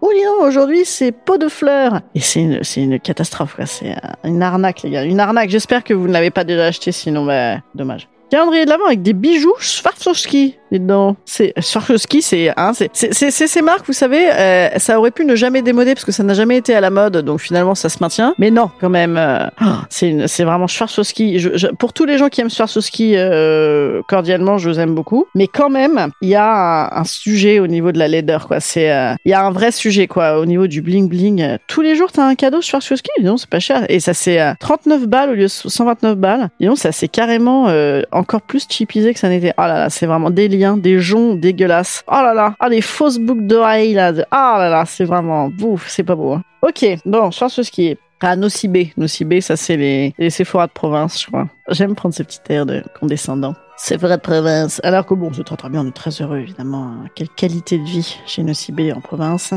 Oh, 0.00 0.10
donc, 0.12 0.48
aujourd'hui, 0.48 0.84
c'est 0.84 1.12
pot 1.12 1.38
de 1.38 1.48
fleurs. 1.48 2.00
Et 2.16 2.20
c'est 2.20 2.40
une, 2.40 2.64
c'est 2.64 2.82
une 2.82 2.98
catastrophe, 2.98 3.54
quoi. 3.54 3.66
C'est 3.66 3.94
une 4.24 4.42
arnaque, 4.42 4.82
les 4.82 4.90
gars. 4.90 5.04
Une 5.04 5.20
arnaque. 5.20 5.50
J'espère 5.50 5.84
que 5.84 5.94
vous 5.94 6.08
ne 6.08 6.12
l'avez 6.12 6.30
pas 6.30 6.42
déjà 6.42 6.66
acheté, 6.66 6.90
sinon, 6.90 7.24
bah, 7.24 7.58
dommage. 7.76 8.08
Calendrier 8.32 8.64
de 8.64 8.70
l'avant 8.70 8.86
avec 8.86 9.02
des 9.02 9.12
bijoux 9.12 9.52
Swarovski 9.60 10.56
dedans. 10.78 11.16
C'est 11.24 11.52
Swarovski, 11.58 12.22
c'est 12.22 12.52
hein, 12.56 12.72
c'est 12.74 12.90
c'est 13.12 13.30
ces 13.30 13.62
marques, 13.62 13.86
vous 13.86 13.92
savez, 13.92 14.30
euh, 14.32 14.68
ça 14.78 14.98
aurait 14.98 15.10
pu 15.10 15.24
ne 15.24 15.34
jamais 15.36 15.62
démoder 15.62 15.94
parce 15.94 16.04
que 16.04 16.12
ça 16.12 16.22
n'a 16.22 16.34
jamais 16.34 16.56
été 16.56 16.74
à 16.74 16.80
la 16.80 16.90
mode, 16.90 17.18
donc 17.18 17.40
finalement 17.40 17.74
ça 17.74 17.88
se 17.88 17.98
maintient. 18.00 18.34
Mais 18.38 18.50
non, 18.50 18.70
quand 18.80 18.90
même, 18.90 19.16
euh, 19.16 19.46
c'est 19.88 20.26
c'est 20.26 20.44
vraiment 20.44 20.68
Swarovski. 20.68 21.38
Je, 21.38 21.68
pour 21.68 21.92
tous 21.92 22.04
les 22.04 22.18
gens 22.18 22.28
qui 22.28 22.40
aiment 22.40 22.50
Swarovski 22.50 23.14
euh, 23.16 24.02
cordialement, 24.08 24.58
je 24.58 24.68
vous 24.68 24.78
aime 24.78 24.94
beaucoup. 24.94 25.26
Mais 25.34 25.46
quand 25.46 25.70
même, 25.70 26.08
il 26.20 26.28
y 26.28 26.34
a 26.34 26.98
un, 26.98 27.04
sujet 27.04 27.58
au 27.58 27.66
niveau 27.66 27.92
de 27.92 27.98
la 27.98 28.08
laideur, 28.08 28.48
quoi. 28.48 28.60
C'est 28.60 28.90
euh, 28.90 29.14
il 29.24 29.30
y 29.30 29.34
a 29.34 29.44
un 29.44 29.50
vrai 29.50 29.72
sujet, 29.72 30.06
quoi, 30.06 30.38
au 30.38 30.46
niveau 30.46 30.66
du 30.66 30.82
bling 30.82 31.08
bling. 31.08 31.58
Tous 31.66 31.82
les 31.82 31.94
jours, 31.94 32.12
t'as 32.12 32.24
un 32.24 32.34
cadeau 32.34 32.62
Swarovski, 32.62 33.10
non, 33.22 33.36
c'est 33.36 33.50
pas 33.50 33.60
cher. 33.60 33.84
Et 33.88 34.00
ça 34.00 34.14
c'est 34.14 34.40
39 34.60 35.06
balles 35.06 35.30
au 35.30 35.34
lieu 35.34 35.44
de 35.44 35.48
129 35.48 36.16
balles. 36.16 36.48
Et 36.60 36.66
non, 36.66 36.76
ça 36.76 36.92
c'est 36.92 37.08
carrément 37.08 37.72
encore 38.12 38.42
plus 38.42 38.66
cheapisé 38.68 39.12
que 39.12 39.20
ça 39.20 39.28
n'était. 39.28 39.52
Oh 39.58 39.62
là 39.62 39.78
là, 39.78 39.90
c'est 39.90 40.06
vraiment 40.06 40.30
des 40.30 40.48
des 40.76 40.98
joncs 40.98 41.38
dégueulasses. 41.38 42.04
Oh 42.06 42.12
là 42.14 42.34
là, 42.34 42.54
ah 42.60 42.68
les 42.68 42.80
fausses 42.80 43.18
boucles 43.18 43.46
d'oreilles 43.46 43.94
là. 43.94 44.12
Ah 44.30 44.56
là 44.58 44.68
là, 44.68 44.84
c'est 44.86 45.04
vraiment 45.04 45.48
bouf, 45.48 45.88
c'est 45.88 46.02
pas 46.02 46.14
beau. 46.14 46.32
Hein. 46.32 46.42
Ok, 46.62 46.84
bon, 47.04 47.30
je 47.30 47.38
pense 47.38 47.60
ce 47.60 47.70
qui 47.70 47.88
est. 47.88 47.98
Ah, 48.24 48.36
Nocibé. 48.36 48.92
Nocibé, 48.96 49.40
ça 49.40 49.56
c'est 49.56 49.76
les, 49.76 50.14
les 50.16 50.30
Sephora 50.30 50.68
de 50.68 50.72
province, 50.72 51.20
je 51.20 51.26
crois. 51.26 51.48
J'aime 51.70 51.96
prendre 51.96 52.14
ce 52.14 52.22
petit 52.22 52.38
air 52.50 52.66
de 52.66 52.84
condescendant. 53.00 53.54
Sephora 53.76 54.16
de 54.16 54.22
province. 54.22 54.80
Alors 54.84 55.06
que 55.06 55.14
bon, 55.14 55.32
c'est 55.32 55.42
très 55.42 55.56
très 55.56 55.68
bien, 55.68 55.80
on 55.80 55.88
est 55.88 55.92
très 55.92 56.10
heureux 56.22 56.38
évidemment. 56.38 56.98
Quelle 57.16 57.28
qualité 57.30 57.78
de 57.78 57.84
vie 57.84 58.16
chez 58.26 58.44
Nocibé 58.44 58.92
en 58.92 59.00
province. 59.00 59.54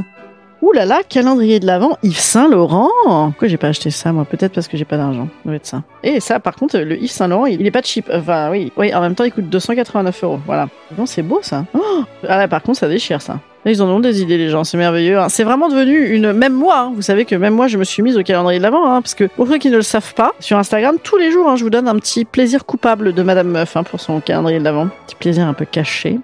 Ouh 0.66 0.72
là 0.72 0.84
là, 0.86 1.02
calendrier 1.08 1.60
de 1.60 1.68
l'Avent, 1.68 1.96
Yves 2.02 2.18
Saint 2.18 2.50
Laurent. 2.50 2.90
Pourquoi 3.06 3.48
j'ai 3.48 3.58
pas 3.58 3.68
acheté 3.68 3.92
ça 3.92 4.12
moi? 4.12 4.26
Peut-être 4.26 4.52
parce 4.52 4.68
que 4.68 4.78
j'ai 4.78 4.86
pas 4.86 4.98
d'argent. 4.98 5.28
Doit 5.46 5.60
ça. 5.62 5.84
Et 6.02 6.20
ça, 6.20 6.40
par 6.40 6.56
contre, 6.56 6.80
le 6.80 6.98
Yves 6.98 7.12
Saint 7.12 7.28
Laurent, 7.28 7.46
il, 7.46 7.64
est 7.64 7.70
pas 7.70 7.84
cheap. 7.84 8.10
Enfin, 8.12 8.50
oui, 8.50 8.72
oui. 8.76 8.92
En 8.92 9.00
même 9.00 9.14
temps, 9.14 9.26
il 9.26 9.32
coûte 9.32 9.48
289 9.48 10.24
euros. 10.24 10.40
Voilà. 10.44 10.68
Non, 10.98 11.06
c'est 11.06 11.22
beau 11.22 11.38
ça. 11.44 11.66
Oh 11.76 12.04
ah 12.28 12.38
là, 12.38 12.48
par 12.48 12.64
contre, 12.64 12.80
ça 12.80 12.88
déchire 12.88 13.22
ça. 13.22 13.40
ils 13.68 13.80
en 13.84 13.88
ont 13.90 14.00
des 14.00 14.24
idées, 14.24 14.40
les 14.40 14.50
gens, 14.50 14.64
c'est 14.64 14.78
merveilleux. 14.78 15.20
Hein. 15.20 15.30
C'est 15.30 15.44
vraiment 15.44 15.70
devenu 15.70 16.04
une. 16.08 16.34
Même 16.34 16.54
moi, 16.54 16.80
hein. 16.80 16.94
vous 16.96 17.04
savez 17.04 17.26
que 17.26 17.36
même 17.36 17.54
moi, 17.54 17.68
je 17.68 17.78
me 17.78 17.84
suis 17.84 18.02
mise 18.02 18.18
au 18.18 18.24
calendrier 18.24 18.58
de 18.58 18.64
l'Avent, 18.64 18.88
hein, 18.88 19.04
parce 19.04 19.14
que 19.14 19.26
pour 19.26 19.48
ceux 19.48 19.60
qui 19.60 19.70
ne 19.70 19.76
le 19.76 19.84
savent 19.84 20.16
pas, 20.16 20.34
sur 20.40 20.58
Instagram, 20.58 20.96
tous 21.04 21.18
les 21.18 21.30
jours, 21.30 21.56
je 21.58 21.64
vous 21.64 21.70
donne 21.70 21.88
un 21.88 21.98
petit 21.98 22.26
plaisir 22.26 22.66
coupable 22.66 23.14
de 23.14 23.22
Madame 23.22 23.50
Meuf 23.50 23.78
pour 23.92 24.00
son 24.00 24.20
calendrier 24.20 24.58
de 24.58 24.64
l'Avent. 24.64 24.88
Petit 25.06 25.16
plaisir 25.16 25.46
un 25.46 25.54
peu 25.54 25.66
caché. 25.66 26.18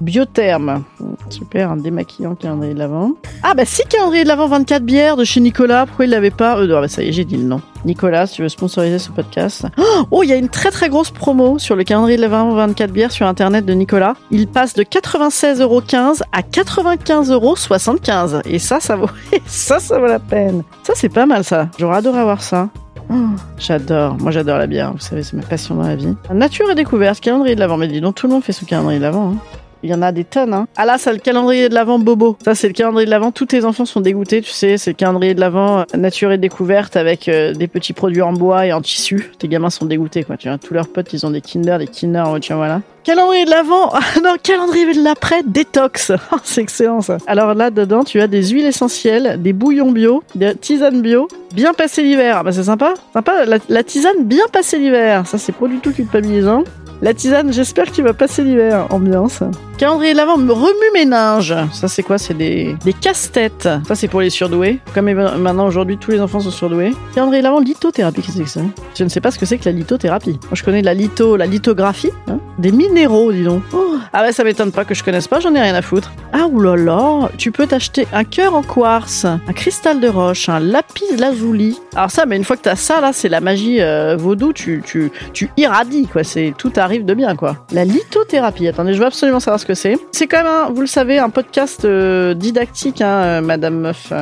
Biotherme. 0.00 0.84
Super, 1.30 1.70
un 1.70 1.76
démaquillant 1.76 2.34
calendrier 2.34 2.74
de 2.74 2.78
l'avant. 2.78 3.12
Ah 3.42 3.54
bah 3.54 3.64
si, 3.64 3.82
calendrier 3.88 4.24
de 4.24 4.28
l'avant 4.28 4.46
24 4.46 4.82
bières 4.82 5.16
de 5.16 5.24
chez 5.24 5.40
Nicolas. 5.40 5.86
Pourquoi 5.86 6.06
il 6.06 6.10
l'avait 6.10 6.30
pas? 6.30 6.58
Euh, 6.58 6.66
non, 6.66 6.80
bah, 6.80 6.88
Ça 6.88 7.02
y 7.02 7.08
est, 7.08 7.12
j'ai 7.12 7.24
dit 7.24 7.36
le 7.36 7.44
nom. 7.44 7.60
Nicolas, 7.84 8.26
si 8.26 8.36
tu 8.36 8.42
veux 8.42 8.48
sponsoriser 8.48 8.98
ce 8.98 9.10
podcast. 9.10 9.66
Oh, 10.10 10.22
il 10.22 10.28
y 10.28 10.32
a 10.32 10.36
une 10.36 10.48
très 10.48 10.70
très 10.70 10.88
grosse 10.88 11.10
promo 11.10 11.58
sur 11.58 11.76
le 11.76 11.84
calendrier 11.84 12.16
de 12.16 12.22
l'avant 12.22 12.52
24 12.54 12.90
bières 12.90 13.12
sur 13.12 13.26
internet 13.26 13.64
de 13.64 13.72
Nicolas. 13.72 14.14
Il 14.30 14.48
passe 14.48 14.74
de 14.74 14.82
96,15€ 14.82 16.22
à 16.32 16.42
95,75€. 16.42 18.42
Et 18.46 18.58
ça, 18.58 18.80
ça 18.80 18.96
vaut, 18.96 19.10
ça, 19.46 19.78
ça 19.78 19.98
vaut 19.98 20.06
la 20.06 20.18
peine. 20.18 20.62
Ça, 20.82 20.94
c'est 20.96 21.08
pas 21.08 21.26
mal 21.26 21.44
ça. 21.44 21.68
J'aurais 21.78 21.98
adoré 21.98 22.20
avoir 22.20 22.42
ça. 22.42 22.68
Oh, 23.10 23.14
j'adore, 23.58 24.18
moi 24.18 24.30
j'adore 24.30 24.58
la 24.58 24.66
bière, 24.66 24.92
vous 24.92 24.98
savez, 24.98 25.22
c'est 25.22 25.34
ma 25.34 25.42
passion 25.42 25.76
dans 25.76 25.88
la 25.88 25.96
vie. 25.96 26.14
Nature 26.30 26.70
et 26.70 26.74
découverte, 26.74 27.20
calendrier 27.20 27.54
de 27.54 27.60
l'avant, 27.60 27.78
mais 27.78 27.88
dis 27.88 28.02
donc, 28.02 28.16
tout 28.16 28.26
le 28.26 28.34
monde 28.34 28.44
fait 28.44 28.52
son 28.52 28.66
calendrier 28.66 28.98
de 28.98 29.04
l'avant. 29.04 29.30
Hein. 29.30 29.36
Il 29.82 29.90
y 29.90 29.94
en 29.94 30.02
a 30.02 30.10
des 30.10 30.24
tonnes, 30.24 30.54
hein. 30.54 30.66
Ah 30.76 30.84
là, 30.84 30.96
c'est 30.98 31.12
le 31.12 31.18
calendrier 31.18 31.68
de 31.68 31.74
l'avant 31.74 31.98
Bobo. 31.98 32.36
Ça, 32.44 32.54
c'est 32.54 32.66
le 32.66 32.72
calendrier 32.72 33.06
de 33.06 33.10
l'avant. 33.10 33.30
Tous 33.30 33.46
tes 33.46 33.64
enfants 33.64 33.84
sont 33.84 34.00
dégoûtés, 34.00 34.42
tu 34.42 34.50
sais. 34.50 34.76
C'est 34.76 34.90
le 34.90 34.96
calendrier 34.96 35.34
de 35.34 35.40
l'avant 35.40 35.80
euh, 35.80 35.84
nature 35.96 36.32
et 36.32 36.38
découverte 36.38 36.96
avec 36.96 37.28
euh, 37.28 37.54
des 37.54 37.68
petits 37.68 37.92
produits 37.92 38.22
en 38.22 38.32
bois 38.32 38.66
et 38.66 38.72
en 38.72 38.80
tissu. 38.80 39.30
Tes 39.38 39.46
gamins 39.46 39.70
sont 39.70 39.86
dégoûtés, 39.86 40.24
quoi. 40.24 40.36
Tu 40.36 40.48
vois, 40.48 40.58
tous 40.58 40.74
leurs 40.74 40.88
potes, 40.88 41.12
ils 41.12 41.24
ont 41.24 41.30
des 41.30 41.40
Kinder, 41.40 41.78
des 41.78 41.86
Kinder, 41.86 42.24
oh, 42.32 42.38
tiens, 42.40 42.56
voilà. 42.56 42.80
Calendrier 43.04 43.44
de 43.44 43.50
l'avant, 43.50 43.92
non, 44.22 44.34
calendrier 44.42 44.92
de 44.94 45.02
l'après, 45.02 45.42
détox. 45.46 46.12
Oh, 46.32 46.36
c'est 46.42 46.60
excellent 46.60 47.00
ça. 47.00 47.16
Alors 47.26 47.54
là, 47.54 47.70
dedans, 47.70 48.04
tu 48.04 48.20
as 48.20 48.26
des 48.26 48.48
huiles 48.48 48.66
essentielles, 48.66 49.40
des 49.40 49.54
bouillons 49.54 49.92
bio, 49.92 50.22
des 50.34 50.54
tisanes 50.54 51.00
bio, 51.00 51.28
bien 51.54 51.72
passé 51.72 52.02
l'hiver. 52.02 52.38
Ah 52.40 52.42
bah 52.42 52.52
c'est 52.52 52.64
sympa, 52.64 52.94
sympa. 53.14 53.46
La, 53.46 53.58
la 53.68 53.82
tisane 53.82 54.24
bien 54.24 54.44
passé 54.52 54.78
l'hiver. 54.78 55.26
Ça, 55.26 55.38
c'est 55.38 55.52
pas 55.52 55.68
du 55.68 55.78
tout 55.78 55.92
culpabilisant. 55.92 56.64
La 57.00 57.14
tisane, 57.14 57.52
j'espère 57.52 57.86
que 57.86 57.92
tu 57.92 58.02
vas 58.02 58.12
passer 58.12 58.42
l'hiver. 58.42 58.86
Ambiance. 58.90 59.42
Calendrier 59.78 60.12
de 60.12 60.16
l'avant, 60.16 60.34
remue-ménage. 60.34 61.54
Ça, 61.72 61.86
c'est 61.86 62.02
quoi? 62.02 62.18
C'est 62.18 62.34
des, 62.34 62.74
des 62.84 62.92
casse-têtes. 62.92 63.68
Ça, 63.86 63.94
c'est 63.94 64.08
pour 64.08 64.20
les 64.20 64.30
surdoués. 64.30 64.80
Comme 64.94 65.12
maintenant, 65.12 65.66
aujourd'hui, 65.66 65.96
tous 65.96 66.10
les 66.10 66.20
enfants 66.20 66.40
sont 66.40 66.50
surdoués. 66.50 66.92
Calendrier 67.14 67.40
de 67.40 67.46
l'avant, 67.46 67.60
lithothérapie. 67.60 68.20
Qu'est-ce 68.22 68.38
que 68.38 68.44
c'est 68.46 68.60
que 68.60 68.66
ça? 68.66 68.87
Je 68.98 69.04
ne 69.04 69.08
sais 69.08 69.20
pas 69.20 69.30
ce 69.30 69.38
que 69.38 69.46
c'est 69.46 69.58
que 69.58 69.64
la 69.64 69.70
lithothérapie. 69.70 70.40
Moi, 70.42 70.54
je 70.54 70.64
connais 70.64 70.82
la 70.82 70.92
litho, 70.92 71.36
la 71.36 71.46
lithographie. 71.46 72.10
Hein 72.26 72.40
des 72.58 72.72
minéraux, 72.72 73.32
dis 73.32 73.44
donc. 73.44 73.62
Oh. 73.72 73.96
Ah 74.12 74.22
ouais, 74.22 74.32
ça 74.32 74.42
m'étonne 74.42 74.72
pas 74.72 74.84
que 74.84 74.94
je 74.94 75.04
connaisse 75.04 75.28
pas, 75.28 75.38
j'en 75.40 75.54
ai 75.54 75.60
rien 75.60 75.74
à 75.74 75.82
foutre. 75.82 76.12
Ah 76.32 76.46
oulala, 76.46 77.30
tu 77.36 77.52
peux 77.52 77.66
t'acheter 77.66 78.06
un 78.12 78.24
cœur 78.24 78.54
en 78.54 78.62
quartz, 78.62 79.24
un 79.24 79.52
cristal 79.54 80.00
de 80.00 80.08
roche, 80.08 80.48
un 80.48 80.58
lapis 80.58 81.16
lazuli. 81.16 81.78
Alors 81.94 82.10
ça, 82.10 82.26
mais 82.26 82.36
une 82.36 82.44
fois 82.44 82.56
que 82.56 82.62
t'as 82.62 82.76
ça, 82.76 83.00
là, 83.00 83.12
c'est 83.12 83.28
la 83.28 83.40
magie 83.40 83.80
euh, 83.80 84.16
vaudou, 84.16 84.52
tu, 84.52 84.82
tu, 84.84 85.12
tu 85.32 85.50
irradies, 85.56 86.06
quoi. 86.06 86.24
C'est 86.24 86.52
tout 86.56 86.72
arrive 86.76 87.04
de 87.04 87.14
bien, 87.14 87.36
quoi. 87.36 87.66
La 87.70 87.84
lithothérapie. 87.84 88.66
Attendez, 88.66 88.94
je 88.94 88.98
veux 88.98 89.06
absolument 89.06 89.40
savoir 89.40 89.60
ce 89.60 89.66
que 89.66 89.74
c'est. 89.74 89.96
C'est 90.12 90.26
quand 90.26 90.42
même, 90.42 90.74
vous 90.74 90.80
le 90.80 90.86
savez, 90.86 91.18
un 91.18 91.30
podcast 91.30 91.84
euh, 91.84 92.34
didactique, 92.34 93.00
hein, 93.00 93.22
euh, 93.22 93.40
Madame 93.40 93.78
Meuf. 93.78 94.12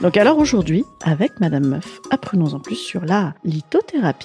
Donc 0.00 0.16
alors 0.16 0.38
aujourd'hui, 0.38 0.84
avec 1.02 1.40
Madame 1.40 1.66
Meuf, 1.66 2.00
apprenons 2.10 2.54
en 2.54 2.60
plus 2.60 2.76
sur 2.76 3.04
la 3.04 3.34
lithothérapie. 3.44 4.19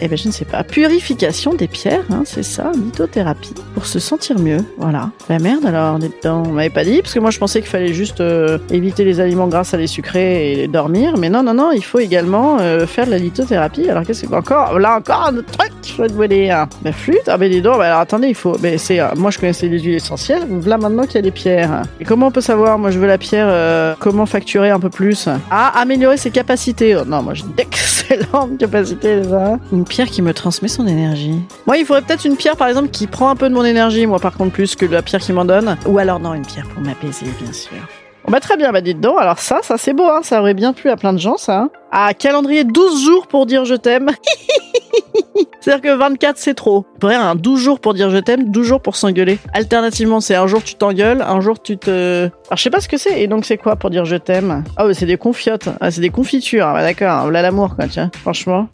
Eh 0.00 0.08
ben 0.08 0.18
je 0.18 0.26
ne 0.26 0.32
sais 0.32 0.44
pas. 0.44 0.64
Purification 0.64 1.54
des 1.54 1.68
pierres, 1.68 2.04
hein, 2.10 2.22
c'est 2.24 2.42
ça, 2.42 2.72
lithothérapie. 2.74 3.54
Pour 3.74 3.86
se 3.86 3.98
sentir 3.98 4.38
mieux, 4.38 4.58
voilà. 4.76 5.10
La 5.28 5.38
merde 5.38 5.64
alors, 5.66 5.98
dedans. 5.98 6.42
On 6.46 6.52
m'avait 6.52 6.70
pas 6.70 6.84
dit, 6.84 7.00
parce 7.00 7.14
que 7.14 7.20
moi 7.20 7.30
je 7.30 7.38
pensais 7.38 7.60
qu'il 7.60 7.70
fallait 7.70 7.94
juste 7.94 8.20
euh, 8.20 8.58
éviter 8.70 9.04
les 9.04 9.20
aliments 9.20 9.48
à 9.48 9.76
les 9.76 9.86
sucrés 9.86 10.62
et 10.62 10.68
dormir. 10.68 11.16
Mais 11.16 11.28
non, 11.28 11.42
non, 11.42 11.54
non, 11.54 11.70
il 11.72 11.84
faut 11.84 11.98
également 12.00 12.58
euh, 12.60 12.86
faire 12.86 13.06
de 13.06 13.12
la 13.12 13.18
lithothérapie. 13.18 13.88
Alors 13.88 14.04
qu'est-ce 14.04 14.26
que 14.26 14.34
encore 14.34 14.78
Là 14.78 14.96
encore 14.98 15.26
un 15.28 15.36
autre 15.36 15.50
truc, 15.58 15.72
je 15.86 16.02
vais 16.02 16.08
te 16.08 16.12
vous 16.12 16.26
dire. 16.26 16.66
La 16.84 16.92
flûte 16.92 17.28
Ah 17.28 17.36
ben 17.36 17.50
dis 17.50 17.62
donc, 17.62 17.78
bah, 17.78 17.86
alors 17.86 18.00
attendez, 18.00 18.28
il 18.28 18.34
faut. 18.34 18.56
Mais 18.62 18.78
c'est, 18.78 19.00
euh, 19.00 19.08
moi 19.16 19.30
je 19.30 19.38
connaissais 19.38 19.68
les 19.68 19.78
huiles 19.78 19.94
essentielles. 19.94 20.46
Là 20.66 20.78
maintenant 20.78 21.04
qu'il 21.04 21.16
y 21.16 21.18
a 21.18 21.22
des 21.22 21.30
pierres. 21.30 21.82
Et 22.00 22.04
comment 22.04 22.28
on 22.28 22.30
peut 22.30 22.40
savoir 22.40 22.78
Moi 22.78 22.90
je 22.90 22.98
veux 22.98 23.06
la 23.06 23.18
pierre, 23.18 23.96
comment 23.98 24.26
facturer 24.26 24.70
un 24.70 24.80
peu 24.80 24.90
plus? 24.90 25.28
Ah, 25.50 25.72
améliorer 25.80 26.16
ses 26.16 26.30
capacités. 26.30 26.96
Oh, 26.96 27.04
non, 27.04 27.22
moi 27.22 27.34
j'ai 27.34 27.44
d'excellentes 27.56 28.56
capacités 28.58 29.20
déjà. 29.22 29.58
Une 29.72 29.84
pierre 29.84 30.08
qui 30.08 30.22
me 30.22 30.32
transmet 30.32 30.68
son 30.68 30.86
énergie. 30.86 31.40
Moi, 31.66 31.78
il 31.78 31.84
faudrait 31.86 32.02
peut-être 32.02 32.24
une 32.24 32.36
pierre, 32.36 32.56
par 32.56 32.68
exemple, 32.68 32.88
qui 32.88 33.06
prend 33.06 33.28
un 33.28 33.36
peu 33.36 33.48
de 33.48 33.54
mon 33.54 33.64
énergie, 33.64 34.06
moi, 34.06 34.18
par 34.18 34.36
contre, 34.36 34.52
plus 34.52 34.76
que 34.76 34.86
la 34.86 35.02
pierre 35.02 35.20
qui 35.20 35.32
m'en 35.32 35.44
donne. 35.44 35.76
Ou 35.86 35.98
alors, 35.98 36.20
non, 36.20 36.34
une 36.34 36.46
pierre 36.46 36.66
pour 36.68 36.82
m'apaiser, 36.82 37.26
bien 37.40 37.52
sûr. 37.52 37.76
Bon 38.24 38.32
bah 38.32 38.40
très 38.40 38.56
bien, 38.56 38.72
bah 38.72 38.80
dites 38.80 39.00
donc, 39.00 39.20
alors 39.20 39.38
ça, 39.38 39.58
ça 39.62 39.76
c'est 39.76 39.92
beau, 39.92 40.08
hein, 40.08 40.20
ça 40.22 40.40
aurait 40.40 40.54
bien 40.54 40.72
plu 40.72 40.88
à 40.88 40.96
plein 40.96 41.12
de 41.12 41.18
gens, 41.18 41.36
ça. 41.36 41.58
Hein. 41.58 41.70
Ah, 41.92 42.14
calendrier 42.14 42.64
12 42.64 43.04
jours 43.04 43.26
pour 43.26 43.44
dire 43.44 43.66
je 43.66 43.74
t'aime. 43.74 44.08
C'est-à-dire 45.60 45.92
que 45.92 45.96
24 45.96 46.36
c'est 46.36 46.54
trop. 46.54 46.84
Un 47.02 47.34
12 47.34 47.60
jours 47.60 47.80
pour 47.80 47.94
dire 47.94 48.10
je 48.10 48.18
t'aime, 48.18 48.50
12 48.50 48.66
jours 48.66 48.80
pour 48.80 48.96
s'engueuler. 48.96 49.38
Alternativement, 49.52 50.20
c'est 50.20 50.34
un 50.34 50.46
jour 50.46 50.62
tu 50.62 50.74
t'engueules, 50.74 51.22
un 51.22 51.40
jour 51.40 51.60
tu 51.60 51.76
te... 51.78 52.24
Alors 52.46 52.56
je 52.56 52.62
sais 52.62 52.70
pas 52.70 52.80
ce 52.80 52.88
que 52.88 52.96
c'est, 52.96 53.22
et 53.22 53.26
donc 53.26 53.44
c'est 53.44 53.56
quoi 53.56 53.76
pour 53.76 53.90
dire 53.90 54.04
je 54.04 54.16
t'aime? 54.16 54.64
Ah 54.76 54.86
c'est 54.92 55.06
des 55.06 55.16
confiotes, 55.16 55.68
ah, 55.80 55.90
c'est 55.90 56.00
des 56.00 56.10
confitures, 56.10 56.66
ah, 56.66 56.82
d'accord, 56.82 57.30
là 57.30 57.42
l'amour 57.42 57.76
quoi, 57.76 57.86
tiens, 57.88 58.10
franchement. 58.20 58.68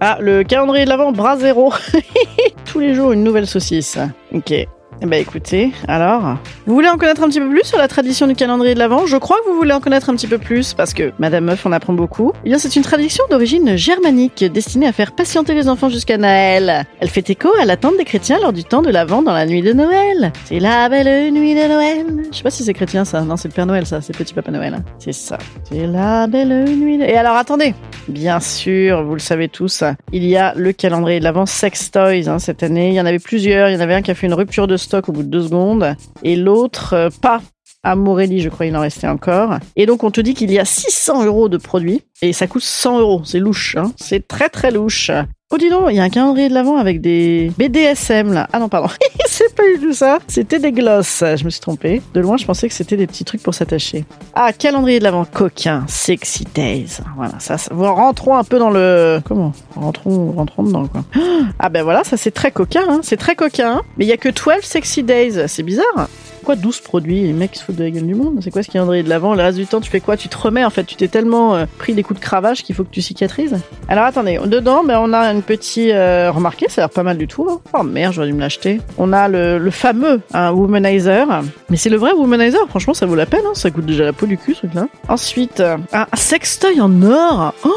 Ah, 0.00 0.18
le 0.20 0.44
calendrier 0.44 0.84
de 0.84 0.90
l'avant, 0.90 1.10
bras 1.10 1.36
zéro. 1.36 1.72
Tous 2.64 2.78
les 2.78 2.94
jours, 2.94 3.10
une 3.10 3.24
nouvelle 3.24 3.48
saucisse. 3.48 3.98
Ok. 4.32 4.54
Eh 5.00 5.06
ben 5.06 5.20
écoutez, 5.20 5.70
alors, 5.86 6.38
vous 6.66 6.74
voulez 6.74 6.88
en 6.88 6.96
connaître 6.96 7.22
un 7.22 7.28
petit 7.28 7.38
peu 7.38 7.48
plus 7.48 7.62
sur 7.62 7.78
la 7.78 7.86
tradition 7.86 8.26
du 8.26 8.34
calendrier 8.34 8.74
de 8.74 8.80
l'Avent? 8.80 9.06
Je 9.06 9.16
crois 9.16 9.36
que 9.44 9.48
vous 9.48 9.54
voulez 9.54 9.72
en 9.72 9.80
connaître 9.80 10.10
un 10.10 10.16
petit 10.16 10.26
peu 10.26 10.38
plus 10.38 10.74
parce 10.74 10.92
que 10.92 11.12
Madame 11.20 11.44
Meuf 11.44 11.64
en 11.64 11.70
apprend 11.70 11.92
beaucoup. 11.92 12.32
Eh 12.44 12.48
bien, 12.48 12.58
c'est 12.58 12.74
une 12.74 12.82
tradition 12.82 13.22
d'origine 13.30 13.76
germanique 13.76 14.44
destinée 14.44 14.88
à 14.88 14.92
faire 14.92 15.12
patienter 15.12 15.54
les 15.54 15.68
enfants 15.68 15.88
jusqu'à 15.88 16.18
Noël. 16.18 16.84
Elle 16.98 17.08
fait 17.08 17.30
écho 17.30 17.48
à 17.60 17.64
l'attente 17.64 17.96
des 17.96 18.04
chrétiens 18.04 18.40
lors 18.40 18.52
du 18.52 18.64
temps 18.64 18.82
de 18.82 18.90
l'Avent 18.90 19.22
dans 19.22 19.32
la 19.32 19.46
nuit 19.46 19.62
de 19.62 19.72
Noël. 19.72 20.32
C'est 20.46 20.58
la 20.58 20.88
belle 20.88 21.32
nuit 21.32 21.54
de 21.54 21.68
Noël. 21.68 22.06
Je 22.32 22.36
sais 22.36 22.42
pas 22.42 22.50
si 22.50 22.64
c'est 22.64 22.74
chrétien 22.74 23.04
ça. 23.04 23.20
Non, 23.20 23.36
c'est 23.36 23.46
le 23.46 23.54
Père 23.54 23.66
Noël 23.66 23.86
ça. 23.86 24.00
C'est 24.00 24.16
Petit 24.16 24.34
Papa 24.34 24.50
Noël. 24.50 24.82
C'est 24.98 25.12
ça. 25.12 25.38
C'est 25.70 25.86
la 25.86 26.26
belle 26.26 26.64
nuit. 26.76 26.98
De... 26.98 27.04
Et 27.04 27.16
alors 27.16 27.36
attendez. 27.36 27.72
Bien 28.08 28.40
sûr, 28.40 29.04
vous 29.04 29.12
le 29.12 29.20
savez 29.20 29.48
tous, 29.48 29.84
il 30.12 30.24
y 30.24 30.36
a 30.36 30.54
le 30.56 30.72
calendrier 30.72 31.18
de 31.18 31.24
l'Avent 31.24 31.44
Sex 31.44 31.90
Toys 31.90 32.26
hein, 32.26 32.38
cette 32.38 32.62
année. 32.62 32.88
Il 32.88 32.94
y 32.94 33.00
en 33.00 33.06
avait 33.06 33.18
plusieurs. 33.18 33.68
Il 33.68 33.74
y 33.74 33.76
en 33.76 33.80
avait 33.80 33.94
un 33.94 34.02
qui 34.02 34.10
a 34.10 34.14
fait 34.14 34.26
une 34.26 34.34
rupture 34.34 34.66
de 34.66 34.76
au 34.94 35.12
bout 35.12 35.22
de 35.22 35.28
deux 35.28 35.44
secondes 35.44 35.94
et 36.22 36.36
l'autre 36.36 36.94
euh, 36.94 37.08
pas. 37.20 37.42
À 37.84 37.94
Morelli, 37.94 38.40
je 38.40 38.48
crois, 38.48 38.66
il 38.66 38.76
en 38.76 38.80
restait 38.80 39.06
encore. 39.06 39.58
Et 39.76 39.86
donc, 39.86 40.02
on 40.02 40.10
te 40.10 40.20
dit 40.20 40.34
qu'il 40.34 40.50
y 40.50 40.58
a 40.58 40.64
600 40.64 41.24
euros 41.24 41.48
de 41.48 41.58
produits 41.58 42.02
et 42.22 42.32
ça 42.32 42.48
coûte 42.48 42.64
100 42.64 42.98
euros. 42.98 43.22
C'est 43.24 43.38
louche, 43.38 43.76
hein 43.76 43.92
c'est 43.96 44.26
très 44.26 44.48
très 44.48 44.72
louche. 44.72 45.12
Oh 45.50 45.56
dis 45.56 45.70
donc, 45.70 45.86
il 45.88 45.96
y 45.96 45.98
a 45.98 46.02
un 46.02 46.10
calendrier 46.10 46.50
de 46.50 46.54
l'avant 46.54 46.76
avec 46.76 47.00
des 47.00 47.50
BDSM 47.56 48.34
là. 48.34 48.46
Ah 48.52 48.58
non, 48.58 48.68
pardon, 48.68 48.90
c'est 49.26 49.54
pas 49.54 49.62
eu 49.66 49.80
tout 49.80 49.94
ça. 49.94 50.18
C'était 50.28 50.58
des 50.58 50.72
glosses, 50.72 51.24
je 51.24 51.42
me 51.42 51.48
suis 51.48 51.60
trompée. 51.60 52.02
De 52.12 52.20
loin, 52.20 52.36
je 52.36 52.44
pensais 52.44 52.68
que 52.68 52.74
c'était 52.74 52.98
des 52.98 53.06
petits 53.06 53.24
trucs 53.24 53.42
pour 53.42 53.54
s'attacher. 53.54 54.04
Ah, 54.34 54.52
calendrier 54.52 54.98
de 54.98 55.04
l'avant 55.04 55.24
coquin, 55.24 55.86
sexy 55.88 56.44
days. 56.54 56.98
Voilà, 57.16 57.32
ça, 57.38 57.56
ça, 57.56 57.74
rentrons 57.74 58.36
un 58.36 58.44
peu 58.44 58.58
dans 58.58 58.68
le... 58.68 59.22
Comment? 59.24 59.54
Rentrons, 59.74 60.32
rentrons 60.32 60.64
dedans 60.64 60.86
quoi. 60.86 61.02
Ah 61.58 61.70
ben 61.70 61.82
voilà, 61.82 62.04
ça 62.04 62.18
c'est 62.18 62.30
très 62.30 62.50
coquin, 62.50 62.84
hein. 62.86 63.00
c'est 63.02 63.16
très 63.16 63.34
coquin. 63.34 63.80
Mais 63.96 64.04
il 64.04 64.08
y 64.08 64.12
a 64.12 64.18
que 64.18 64.28
12 64.28 64.62
sexy 64.62 65.02
days, 65.02 65.48
c'est 65.48 65.62
bizarre 65.62 66.08
quoi 66.48 66.56
12 66.56 66.80
produits 66.80 67.20
Les 67.24 67.34
mecs 67.34 67.56
se 67.56 67.62
foutent 67.62 67.76
de 67.76 67.84
la 67.84 67.90
gueule 67.90 68.06
du 68.06 68.14
monde. 68.14 68.38
C'est 68.40 68.50
quoi 68.50 68.62
ce 68.62 68.70
calendrier 68.70 69.02
de 69.02 69.10
l'avant 69.10 69.34
Le 69.34 69.42
reste 69.42 69.58
du 69.58 69.66
temps, 69.66 69.82
tu 69.82 69.90
fais 69.90 70.00
quoi 70.00 70.16
Tu 70.16 70.30
te 70.30 70.38
remets 70.38 70.64
en 70.64 70.70
fait. 70.70 70.84
Tu 70.84 70.94
t'es 70.94 71.06
tellement 71.06 71.54
euh, 71.54 71.66
pris 71.76 71.92
des 71.92 72.02
coups 72.02 72.18
de 72.18 72.24
cravache 72.24 72.62
qu'il 72.62 72.74
faut 72.74 72.84
que 72.84 72.90
tu 72.90 73.02
cicatrises. 73.02 73.60
Alors 73.86 74.04
attendez, 74.04 74.40
dedans, 74.46 74.82
ben, 74.82 74.98
on 74.98 75.12
a 75.12 75.30
une 75.30 75.42
petite. 75.42 75.90
Euh, 75.90 76.30
remarquez, 76.34 76.70
ça 76.70 76.80
a 76.80 76.84
l'air 76.84 76.90
pas 76.90 77.02
mal 77.02 77.18
du 77.18 77.26
tout. 77.26 77.46
Hein. 77.50 77.60
Oh 77.78 77.82
merde, 77.82 78.14
j'aurais 78.14 78.28
dû 78.28 78.32
me 78.32 78.40
l'acheter. 78.40 78.80
On 78.96 79.12
a 79.12 79.28
le, 79.28 79.70
fameux 79.70 80.22
un 80.32 80.52
womanizer. 80.52 81.26
Mais 81.68 81.76
c'est 81.76 81.90
le 81.90 81.98
vrai 81.98 82.12
womanizer. 82.12 82.66
Franchement, 82.70 82.94
ça 82.94 83.04
vaut 83.04 83.14
la 83.14 83.26
peine. 83.26 83.44
Hein. 83.46 83.52
Ça 83.52 83.70
coûte 83.70 83.84
déjà 83.84 84.06
la 84.06 84.14
peau 84.14 84.24
du 84.24 84.38
cul, 84.38 84.54
ce 84.54 84.60
truc-là. 84.60 84.88
Ensuite, 85.10 85.60
euh, 85.60 85.76
un 85.92 86.06
sextoy 86.14 86.80
en 86.80 87.02
or. 87.02 87.52
Oh, 87.66 87.70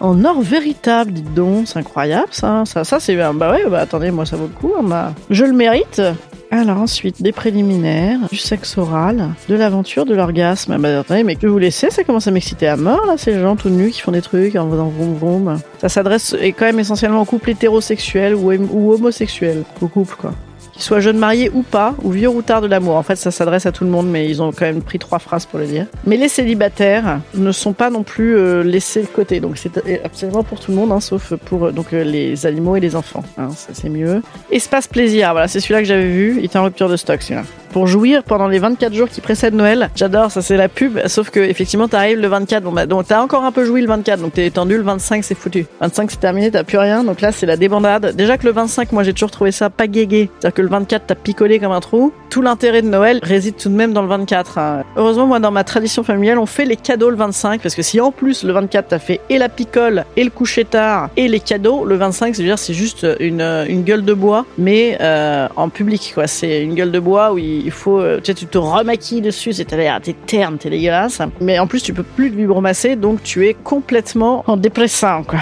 en 0.00 0.22
or 0.26 0.42
véritable, 0.42 1.12
dites 1.12 1.32
donc. 1.32 1.68
C'est 1.68 1.78
incroyable 1.78 2.28
ça. 2.32 2.64
Ça, 2.66 2.84
ça 2.84 3.00
c'est. 3.00 3.16
Bah 3.16 3.50
ouais, 3.50 3.64
bah 3.70 3.78
attendez, 3.80 4.10
moi 4.10 4.26
ça 4.26 4.36
vaut 4.36 4.48
le 4.48 4.52
coup. 4.52 4.74
Hein. 4.78 5.14
Je 5.30 5.46
le 5.46 5.54
mérite. 5.54 6.02
Alors 6.52 6.78
ensuite, 6.78 7.22
des 7.22 7.30
préliminaires, 7.30 8.18
du 8.28 8.36
sexe 8.36 8.76
oral, 8.76 9.28
de 9.48 9.54
l'aventure, 9.54 10.04
de 10.04 10.14
l'orgasme. 10.14 10.78
Bah 10.78 11.00
attendez, 11.00 11.22
mais 11.22 11.36
que 11.36 11.46
vous 11.46 11.58
laissez, 11.58 11.90
ça 11.90 12.02
commence 12.02 12.26
à 12.26 12.32
m'exciter 12.32 12.66
à 12.66 12.76
mort, 12.76 13.06
là, 13.06 13.16
ces 13.16 13.38
gens 13.38 13.54
tout 13.54 13.70
nus 13.70 13.90
qui 13.90 14.00
font 14.00 14.10
des 14.10 14.20
trucs 14.20 14.56
en 14.56 14.68
faisant 14.68 14.88
vroom 14.88 15.14
vroom. 15.14 15.60
Ça 15.78 15.88
s'adresse 15.88 16.34
quand 16.58 16.64
même 16.64 16.80
essentiellement 16.80 17.22
aux 17.22 17.24
couples 17.24 17.50
hétérosexuels 17.50 18.34
ou, 18.34 18.50
ou 18.52 18.92
homosexuels, 18.92 19.62
au 19.80 19.86
couple, 19.86 20.16
quoi 20.18 20.34
soit 20.76 21.00
jeune 21.00 21.18
marié 21.18 21.50
ou 21.52 21.62
pas, 21.62 21.94
ou 22.02 22.10
vieux 22.10 22.28
routard 22.28 22.60
de 22.60 22.66
l'amour. 22.66 22.96
En 22.96 23.02
fait, 23.02 23.16
ça 23.16 23.30
s'adresse 23.30 23.66
à 23.66 23.72
tout 23.72 23.84
le 23.84 23.90
monde, 23.90 24.08
mais 24.08 24.28
ils 24.28 24.42
ont 24.42 24.52
quand 24.52 24.66
même 24.66 24.82
pris 24.82 24.98
trois 24.98 25.18
phrases 25.18 25.46
pour 25.46 25.58
le 25.58 25.66
dire. 25.66 25.86
Mais 26.06 26.16
les 26.16 26.28
célibataires 26.28 27.20
ne 27.34 27.52
sont 27.52 27.72
pas 27.72 27.90
non 27.90 28.02
plus 28.02 28.36
euh, 28.36 28.62
laissés 28.62 29.02
de 29.02 29.06
côté, 29.06 29.40
donc 29.40 29.58
c'est 29.58 30.04
absolument 30.04 30.42
pour 30.42 30.60
tout 30.60 30.70
le 30.70 30.76
monde, 30.76 30.92
hein, 30.92 31.00
sauf 31.00 31.34
pour 31.34 31.66
euh, 31.66 31.72
donc 31.72 31.92
euh, 31.92 32.04
les 32.04 32.46
animaux 32.46 32.76
et 32.76 32.80
les 32.80 32.96
enfants. 32.96 33.24
Hein, 33.38 33.50
ça 33.50 33.70
c'est 33.72 33.88
mieux. 33.88 34.22
Espace 34.50 34.86
plaisir, 34.86 35.32
voilà, 35.32 35.48
c'est 35.48 35.60
celui-là 35.60 35.80
que 35.80 35.86
j'avais 35.86 36.08
vu. 36.08 36.36
Il 36.38 36.44
était 36.44 36.58
en 36.58 36.64
rupture 36.64 36.88
de 36.88 36.96
stock, 36.96 37.22
celui-là 37.22 37.44
pour 37.72 37.86
jouir 37.86 38.22
pendant 38.24 38.48
les 38.48 38.58
24 38.58 38.92
jours 38.94 39.08
qui 39.08 39.20
précèdent 39.20 39.54
Noël. 39.54 39.90
J'adore, 39.94 40.30
ça 40.30 40.42
c'est 40.42 40.56
la 40.56 40.68
pub, 40.68 40.98
sauf 41.06 41.30
que 41.30 41.40
effectivement 41.40 41.88
t'arrives 41.88 42.18
le 42.18 42.28
24, 42.28 42.62
bon 42.62 42.72
bah 42.72 42.86
donc 42.86 43.06
t'as 43.06 43.22
encore 43.22 43.44
un 43.44 43.52
peu 43.52 43.64
joué 43.64 43.80
le 43.80 43.88
24, 43.88 44.20
donc 44.20 44.34
t'es 44.34 44.50
tendu 44.50 44.76
le 44.76 44.82
25 44.82 45.24
c'est 45.24 45.34
foutu. 45.34 45.66
25 45.80 46.10
c'est 46.10 46.20
terminé, 46.20 46.50
t'as 46.50 46.64
plus 46.64 46.78
rien, 46.78 47.04
donc 47.04 47.20
là 47.20 47.32
c'est 47.32 47.46
la 47.46 47.56
débandade. 47.56 48.14
Déjà 48.16 48.38
que 48.38 48.46
le 48.46 48.52
25, 48.52 48.92
moi 48.92 49.02
j'ai 49.02 49.12
toujours 49.12 49.30
trouvé 49.30 49.52
ça 49.52 49.70
pas 49.70 49.86
guégué, 49.86 50.30
c'est-à-dire 50.38 50.54
que 50.54 50.62
le 50.62 50.68
24 50.68 51.04
t'as 51.06 51.14
picolé 51.14 51.58
comme 51.58 51.72
un 51.72 51.80
trou, 51.80 52.12
tout 52.30 52.42
l'intérêt 52.42 52.80
de 52.80 52.86
Noël 52.88 53.18
réside 53.22 53.56
tout 53.56 53.68
de 53.68 53.74
même 53.74 53.92
dans 53.92 54.02
le 54.02 54.08
24. 54.08 54.58
hein. 54.58 54.84
Heureusement, 54.96 55.26
moi, 55.26 55.40
dans 55.40 55.50
ma 55.50 55.64
tradition 55.64 56.02
familiale, 56.04 56.38
on 56.38 56.46
fait 56.46 56.64
les 56.64 56.76
cadeaux 56.76 57.10
le 57.10 57.16
25 57.16 57.60
parce 57.60 57.74
que 57.74 57.82
si 57.82 58.00
en 58.00 58.12
plus 58.12 58.44
le 58.44 58.52
24 58.52 58.88
t'as 58.88 58.98
fait 58.98 59.20
et 59.28 59.36
la 59.38 59.48
picole 59.48 60.04
et 60.16 60.24
le 60.24 60.30
coucher 60.30 60.64
tard 60.64 61.10
et 61.16 61.28
les 61.28 61.40
cadeaux, 61.40 61.84
le 61.84 61.96
25, 61.96 62.34
c'est 62.36 62.42
dire 62.42 62.58
c'est 62.58 62.72
juste 62.72 63.06
une, 63.18 63.42
une 63.68 63.82
gueule 63.82 64.04
de 64.04 64.14
bois, 64.14 64.46
mais 64.56 64.96
euh, 65.00 65.48
en 65.56 65.68
public 65.68 66.12
quoi. 66.14 66.26
C'est 66.26 66.62
une 66.62 66.74
gueule 66.74 66.92
de 66.92 67.00
bois 67.00 67.32
où 67.32 67.38
il 67.38 67.70
faut, 67.70 68.00
euh, 68.00 68.18
tu 68.18 68.26
sais, 68.26 68.34
tu 68.34 68.46
te 68.46 68.58
remaquilles 68.58 69.20
dessus, 69.20 69.52
c'est 69.52 69.64
t'es 69.64 69.90
t'es 70.02 70.14
terne, 70.26 70.56
t'es 70.56 70.70
dégueulasse. 70.70 71.20
Mais 71.40 71.58
en 71.58 71.66
plus, 71.66 71.82
tu 71.82 71.92
peux 71.92 72.04
plus 72.04 72.30
te 72.30 72.36
vibromasser, 72.36 72.94
donc 72.96 73.22
tu 73.22 73.48
es 73.48 73.54
complètement 73.54 74.44
en 74.46 74.56
dépressant 74.56 75.24
quoi. 75.24 75.40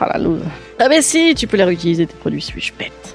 Ah 0.00 0.08
la 0.12 0.18
loose. 0.18 0.40
Ah 0.78 0.88
mais 0.88 1.02
si, 1.02 1.34
tu 1.34 1.46
peux 1.46 1.56
les 1.56 1.64
réutiliser 1.64 2.06
tes 2.06 2.14
produits, 2.14 2.40
suis-je 2.40 2.72
bête. 2.78 3.13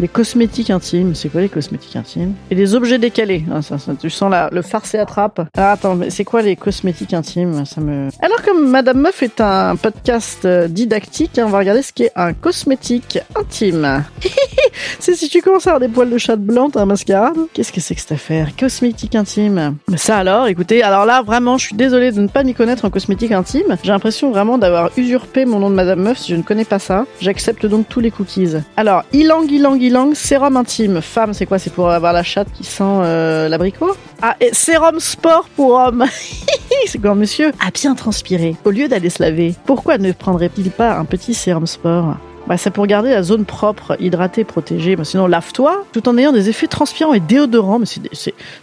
Les 0.00 0.08
cosmétiques 0.08 0.70
intimes, 0.70 1.14
c'est 1.14 1.28
quoi 1.28 1.42
les 1.42 1.50
cosmétiques 1.50 1.94
intimes? 1.94 2.32
Et 2.50 2.54
les 2.54 2.74
objets 2.74 2.96
décalés, 2.96 3.44
Ah, 3.52 3.60
ça, 3.60 3.76
tu 4.00 4.08
sens 4.08 4.30
la, 4.30 4.48
le 4.50 4.62
farce 4.62 4.94
et 4.94 4.98
attrape. 4.98 5.42
Ah, 5.54 5.72
attends, 5.72 5.94
mais 5.94 6.08
c'est 6.08 6.24
quoi 6.24 6.40
les 6.40 6.56
cosmétiques 6.56 7.12
intimes? 7.12 7.66
Ça 7.66 7.82
me. 7.82 8.08
Alors 8.22 8.40
comme 8.40 8.70
Madame 8.70 8.98
Meuf 8.98 9.22
est 9.22 9.42
un 9.42 9.76
podcast 9.76 10.46
euh, 10.46 10.68
didactique, 10.68 11.38
hein, 11.38 11.44
on 11.46 11.50
va 11.50 11.58
regarder 11.58 11.82
ce 11.82 11.92
qu'est 11.92 12.12
un 12.16 12.32
cosmétique 12.32 13.18
intime. 13.38 14.02
c'est 15.00 15.14
si 15.14 15.28
tu 15.28 15.42
commences 15.42 15.66
à 15.66 15.72
avoir 15.72 15.86
des 15.86 15.92
poils 15.92 16.08
de 16.08 16.16
chat 16.16 16.36
blanc, 16.36 16.70
un 16.76 16.86
mascarade. 16.86 17.36
Qu'est-ce 17.52 17.70
que 17.70 17.82
c'est 17.82 17.94
que 17.94 18.00
cette 18.00 18.12
affaire? 18.12 18.48
Cosmétique 18.58 19.14
intime. 19.14 19.76
Ça 19.96 20.16
alors, 20.16 20.46
écoutez, 20.46 20.82
alors 20.82 21.04
là 21.04 21.20
vraiment, 21.20 21.58
je 21.58 21.66
suis 21.66 21.76
désolée 21.76 22.10
de 22.10 22.22
ne 22.22 22.28
pas 22.28 22.42
m'y 22.42 22.54
connaître 22.54 22.86
en 22.86 22.90
cosmétique 22.90 23.32
intime. 23.32 23.76
J'ai 23.82 23.92
l'impression 23.92 24.30
vraiment 24.30 24.56
d'avoir 24.56 24.92
usurpé 24.96 25.44
mon 25.44 25.58
nom 25.58 25.68
de 25.68 25.74
Madame 25.74 26.00
Meuf 26.00 26.20
si 26.20 26.32
je 26.32 26.36
ne 26.36 26.42
connais 26.42 26.64
pas 26.64 26.78
ça. 26.78 27.04
J'accepte 27.20 27.66
donc 27.66 27.86
tous 27.86 28.00
les 28.00 28.10
cookies. 28.10 28.54
Alors, 28.78 29.04
ilang, 29.12 29.46
ilang, 29.46 29.89
sérum 30.14 30.56
intime. 30.56 31.00
Femme, 31.00 31.34
c'est 31.34 31.46
quoi? 31.46 31.58
C'est 31.58 31.72
pour 31.72 31.90
avoir 31.90 32.12
la 32.12 32.22
chatte 32.22 32.48
qui 32.52 32.64
sent 32.64 32.82
euh, 32.82 33.48
l'abricot? 33.48 33.96
Ah, 34.22 34.36
et 34.40 34.50
sérum 34.52 35.00
sport 35.00 35.48
pour 35.56 35.72
homme. 35.72 36.04
c'est 36.86 36.98
quoi, 36.98 37.14
monsieur 37.14 37.52
À 37.64 37.70
bien 37.70 37.94
transpirer. 37.94 38.56
Au 38.64 38.70
lieu 38.70 38.88
d'aller 38.88 39.10
se 39.10 39.22
laver, 39.22 39.54
pourquoi 39.66 39.98
ne 39.98 40.12
prendrait-il 40.12 40.70
pas 40.70 40.96
un 40.96 41.04
petit 41.04 41.34
sérum 41.34 41.66
sport? 41.66 42.16
Bah, 42.46 42.56
c'est 42.56 42.70
pour 42.70 42.86
garder 42.86 43.10
la 43.10 43.22
zone 43.22 43.44
propre, 43.44 43.96
hydratée, 44.00 44.44
protégée. 44.44 44.96
Mais 44.96 45.04
sinon, 45.04 45.26
lave-toi 45.26 45.84
tout 45.92 46.08
en 46.08 46.18
ayant 46.18 46.32
des 46.32 46.48
effets 46.48 46.66
transpirants 46.66 47.14
et 47.14 47.20
déodorants. 47.20 47.78
Mais 47.78 47.86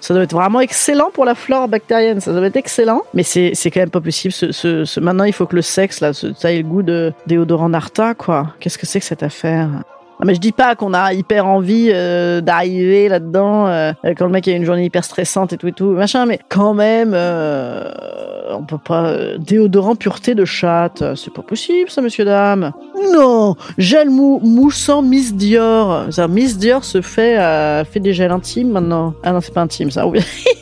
ça 0.01 0.13
doit 0.13 0.23
être 0.23 0.33
vraiment 0.33 0.59
excellent 0.59 1.09
pour 1.13 1.23
la 1.25 1.35
flore 1.35 1.67
bactérienne. 1.67 2.19
Ça 2.19 2.33
doit 2.33 2.45
être 2.45 2.57
excellent. 2.57 3.03
Mais 3.13 3.23
c'est, 3.23 3.53
quand 3.65 3.79
même 3.79 3.89
pas 3.89 4.01
possible. 4.01 4.33
Ce, 4.33 4.99
maintenant, 4.99 5.23
il 5.23 5.33
faut 5.33 5.45
que 5.45 5.55
le 5.55 5.61
sexe, 5.61 6.01
là, 6.01 6.11
ça 6.13 6.51
ait 6.51 6.57
le 6.57 6.63
goût 6.63 6.83
de 6.83 7.13
déodorant 7.27 7.69
Narta, 7.69 8.13
quoi. 8.13 8.53
Qu'est-ce 8.59 8.77
que 8.77 8.85
c'est 8.85 8.99
que 8.99 9.05
cette 9.05 9.23
affaire? 9.23 9.69
Non, 10.19 10.25
mais 10.25 10.33
je 10.33 10.39
dis 10.39 10.51
pas 10.51 10.75
qu'on 10.75 10.95
a 10.95 11.13
hyper 11.13 11.45
envie 11.45 11.91
euh, 11.93 12.41
d'arriver 12.41 13.07
là-dedans 13.07 13.67
euh, 13.67 13.91
quand 14.03 14.25
le 14.25 14.31
mec 14.31 14.47
a 14.47 14.51
une 14.51 14.65
journée 14.65 14.85
hyper 14.85 15.03
stressante 15.03 15.53
et 15.53 15.57
tout 15.57 15.67
et 15.67 15.73
tout 15.73 15.91
machin, 15.91 16.25
mais 16.25 16.39
quand 16.49 16.73
même, 16.73 17.11
euh, 17.13 17.91
on 18.49 18.63
peut 18.63 18.79
pas 18.79 19.05
euh, 19.05 19.37
déodorant 19.37 19.95
pureté 19.95 20.33
de 20.33 20.43
chatte, 20.43 21.03
c'est 21.15 21.31
pas 21.31 21.43
possible 21.43 21.91
ça, 21.91 22.01
monsieur 22.01 22.25
dame. 22.25 22.71
Non, 23.13 23.55
gel 23.77 24.09
mou 24.09 24.39
moussant 24.43 25.03
Miss 25.03 25.35
Dior. 25.35 26.07
Ça, 26.09 26.27
Miss 26.27 26.57
Dior 26.57 26.83
se 26.83 27.01
fait 27.01 27.39
euh, 27.39 27.85
fait 27.85 27.99
des 27.99 28.13
gels 28.13 28.31
intimes 28.31 28.71
maintenant. 28.71 29.13
Ah 29.21 29.31
non, 29.31 29.41
c'est 29.41 29.53
pas 29.53 29.61
intime 29.61 29.91
ça. 29.91 30.05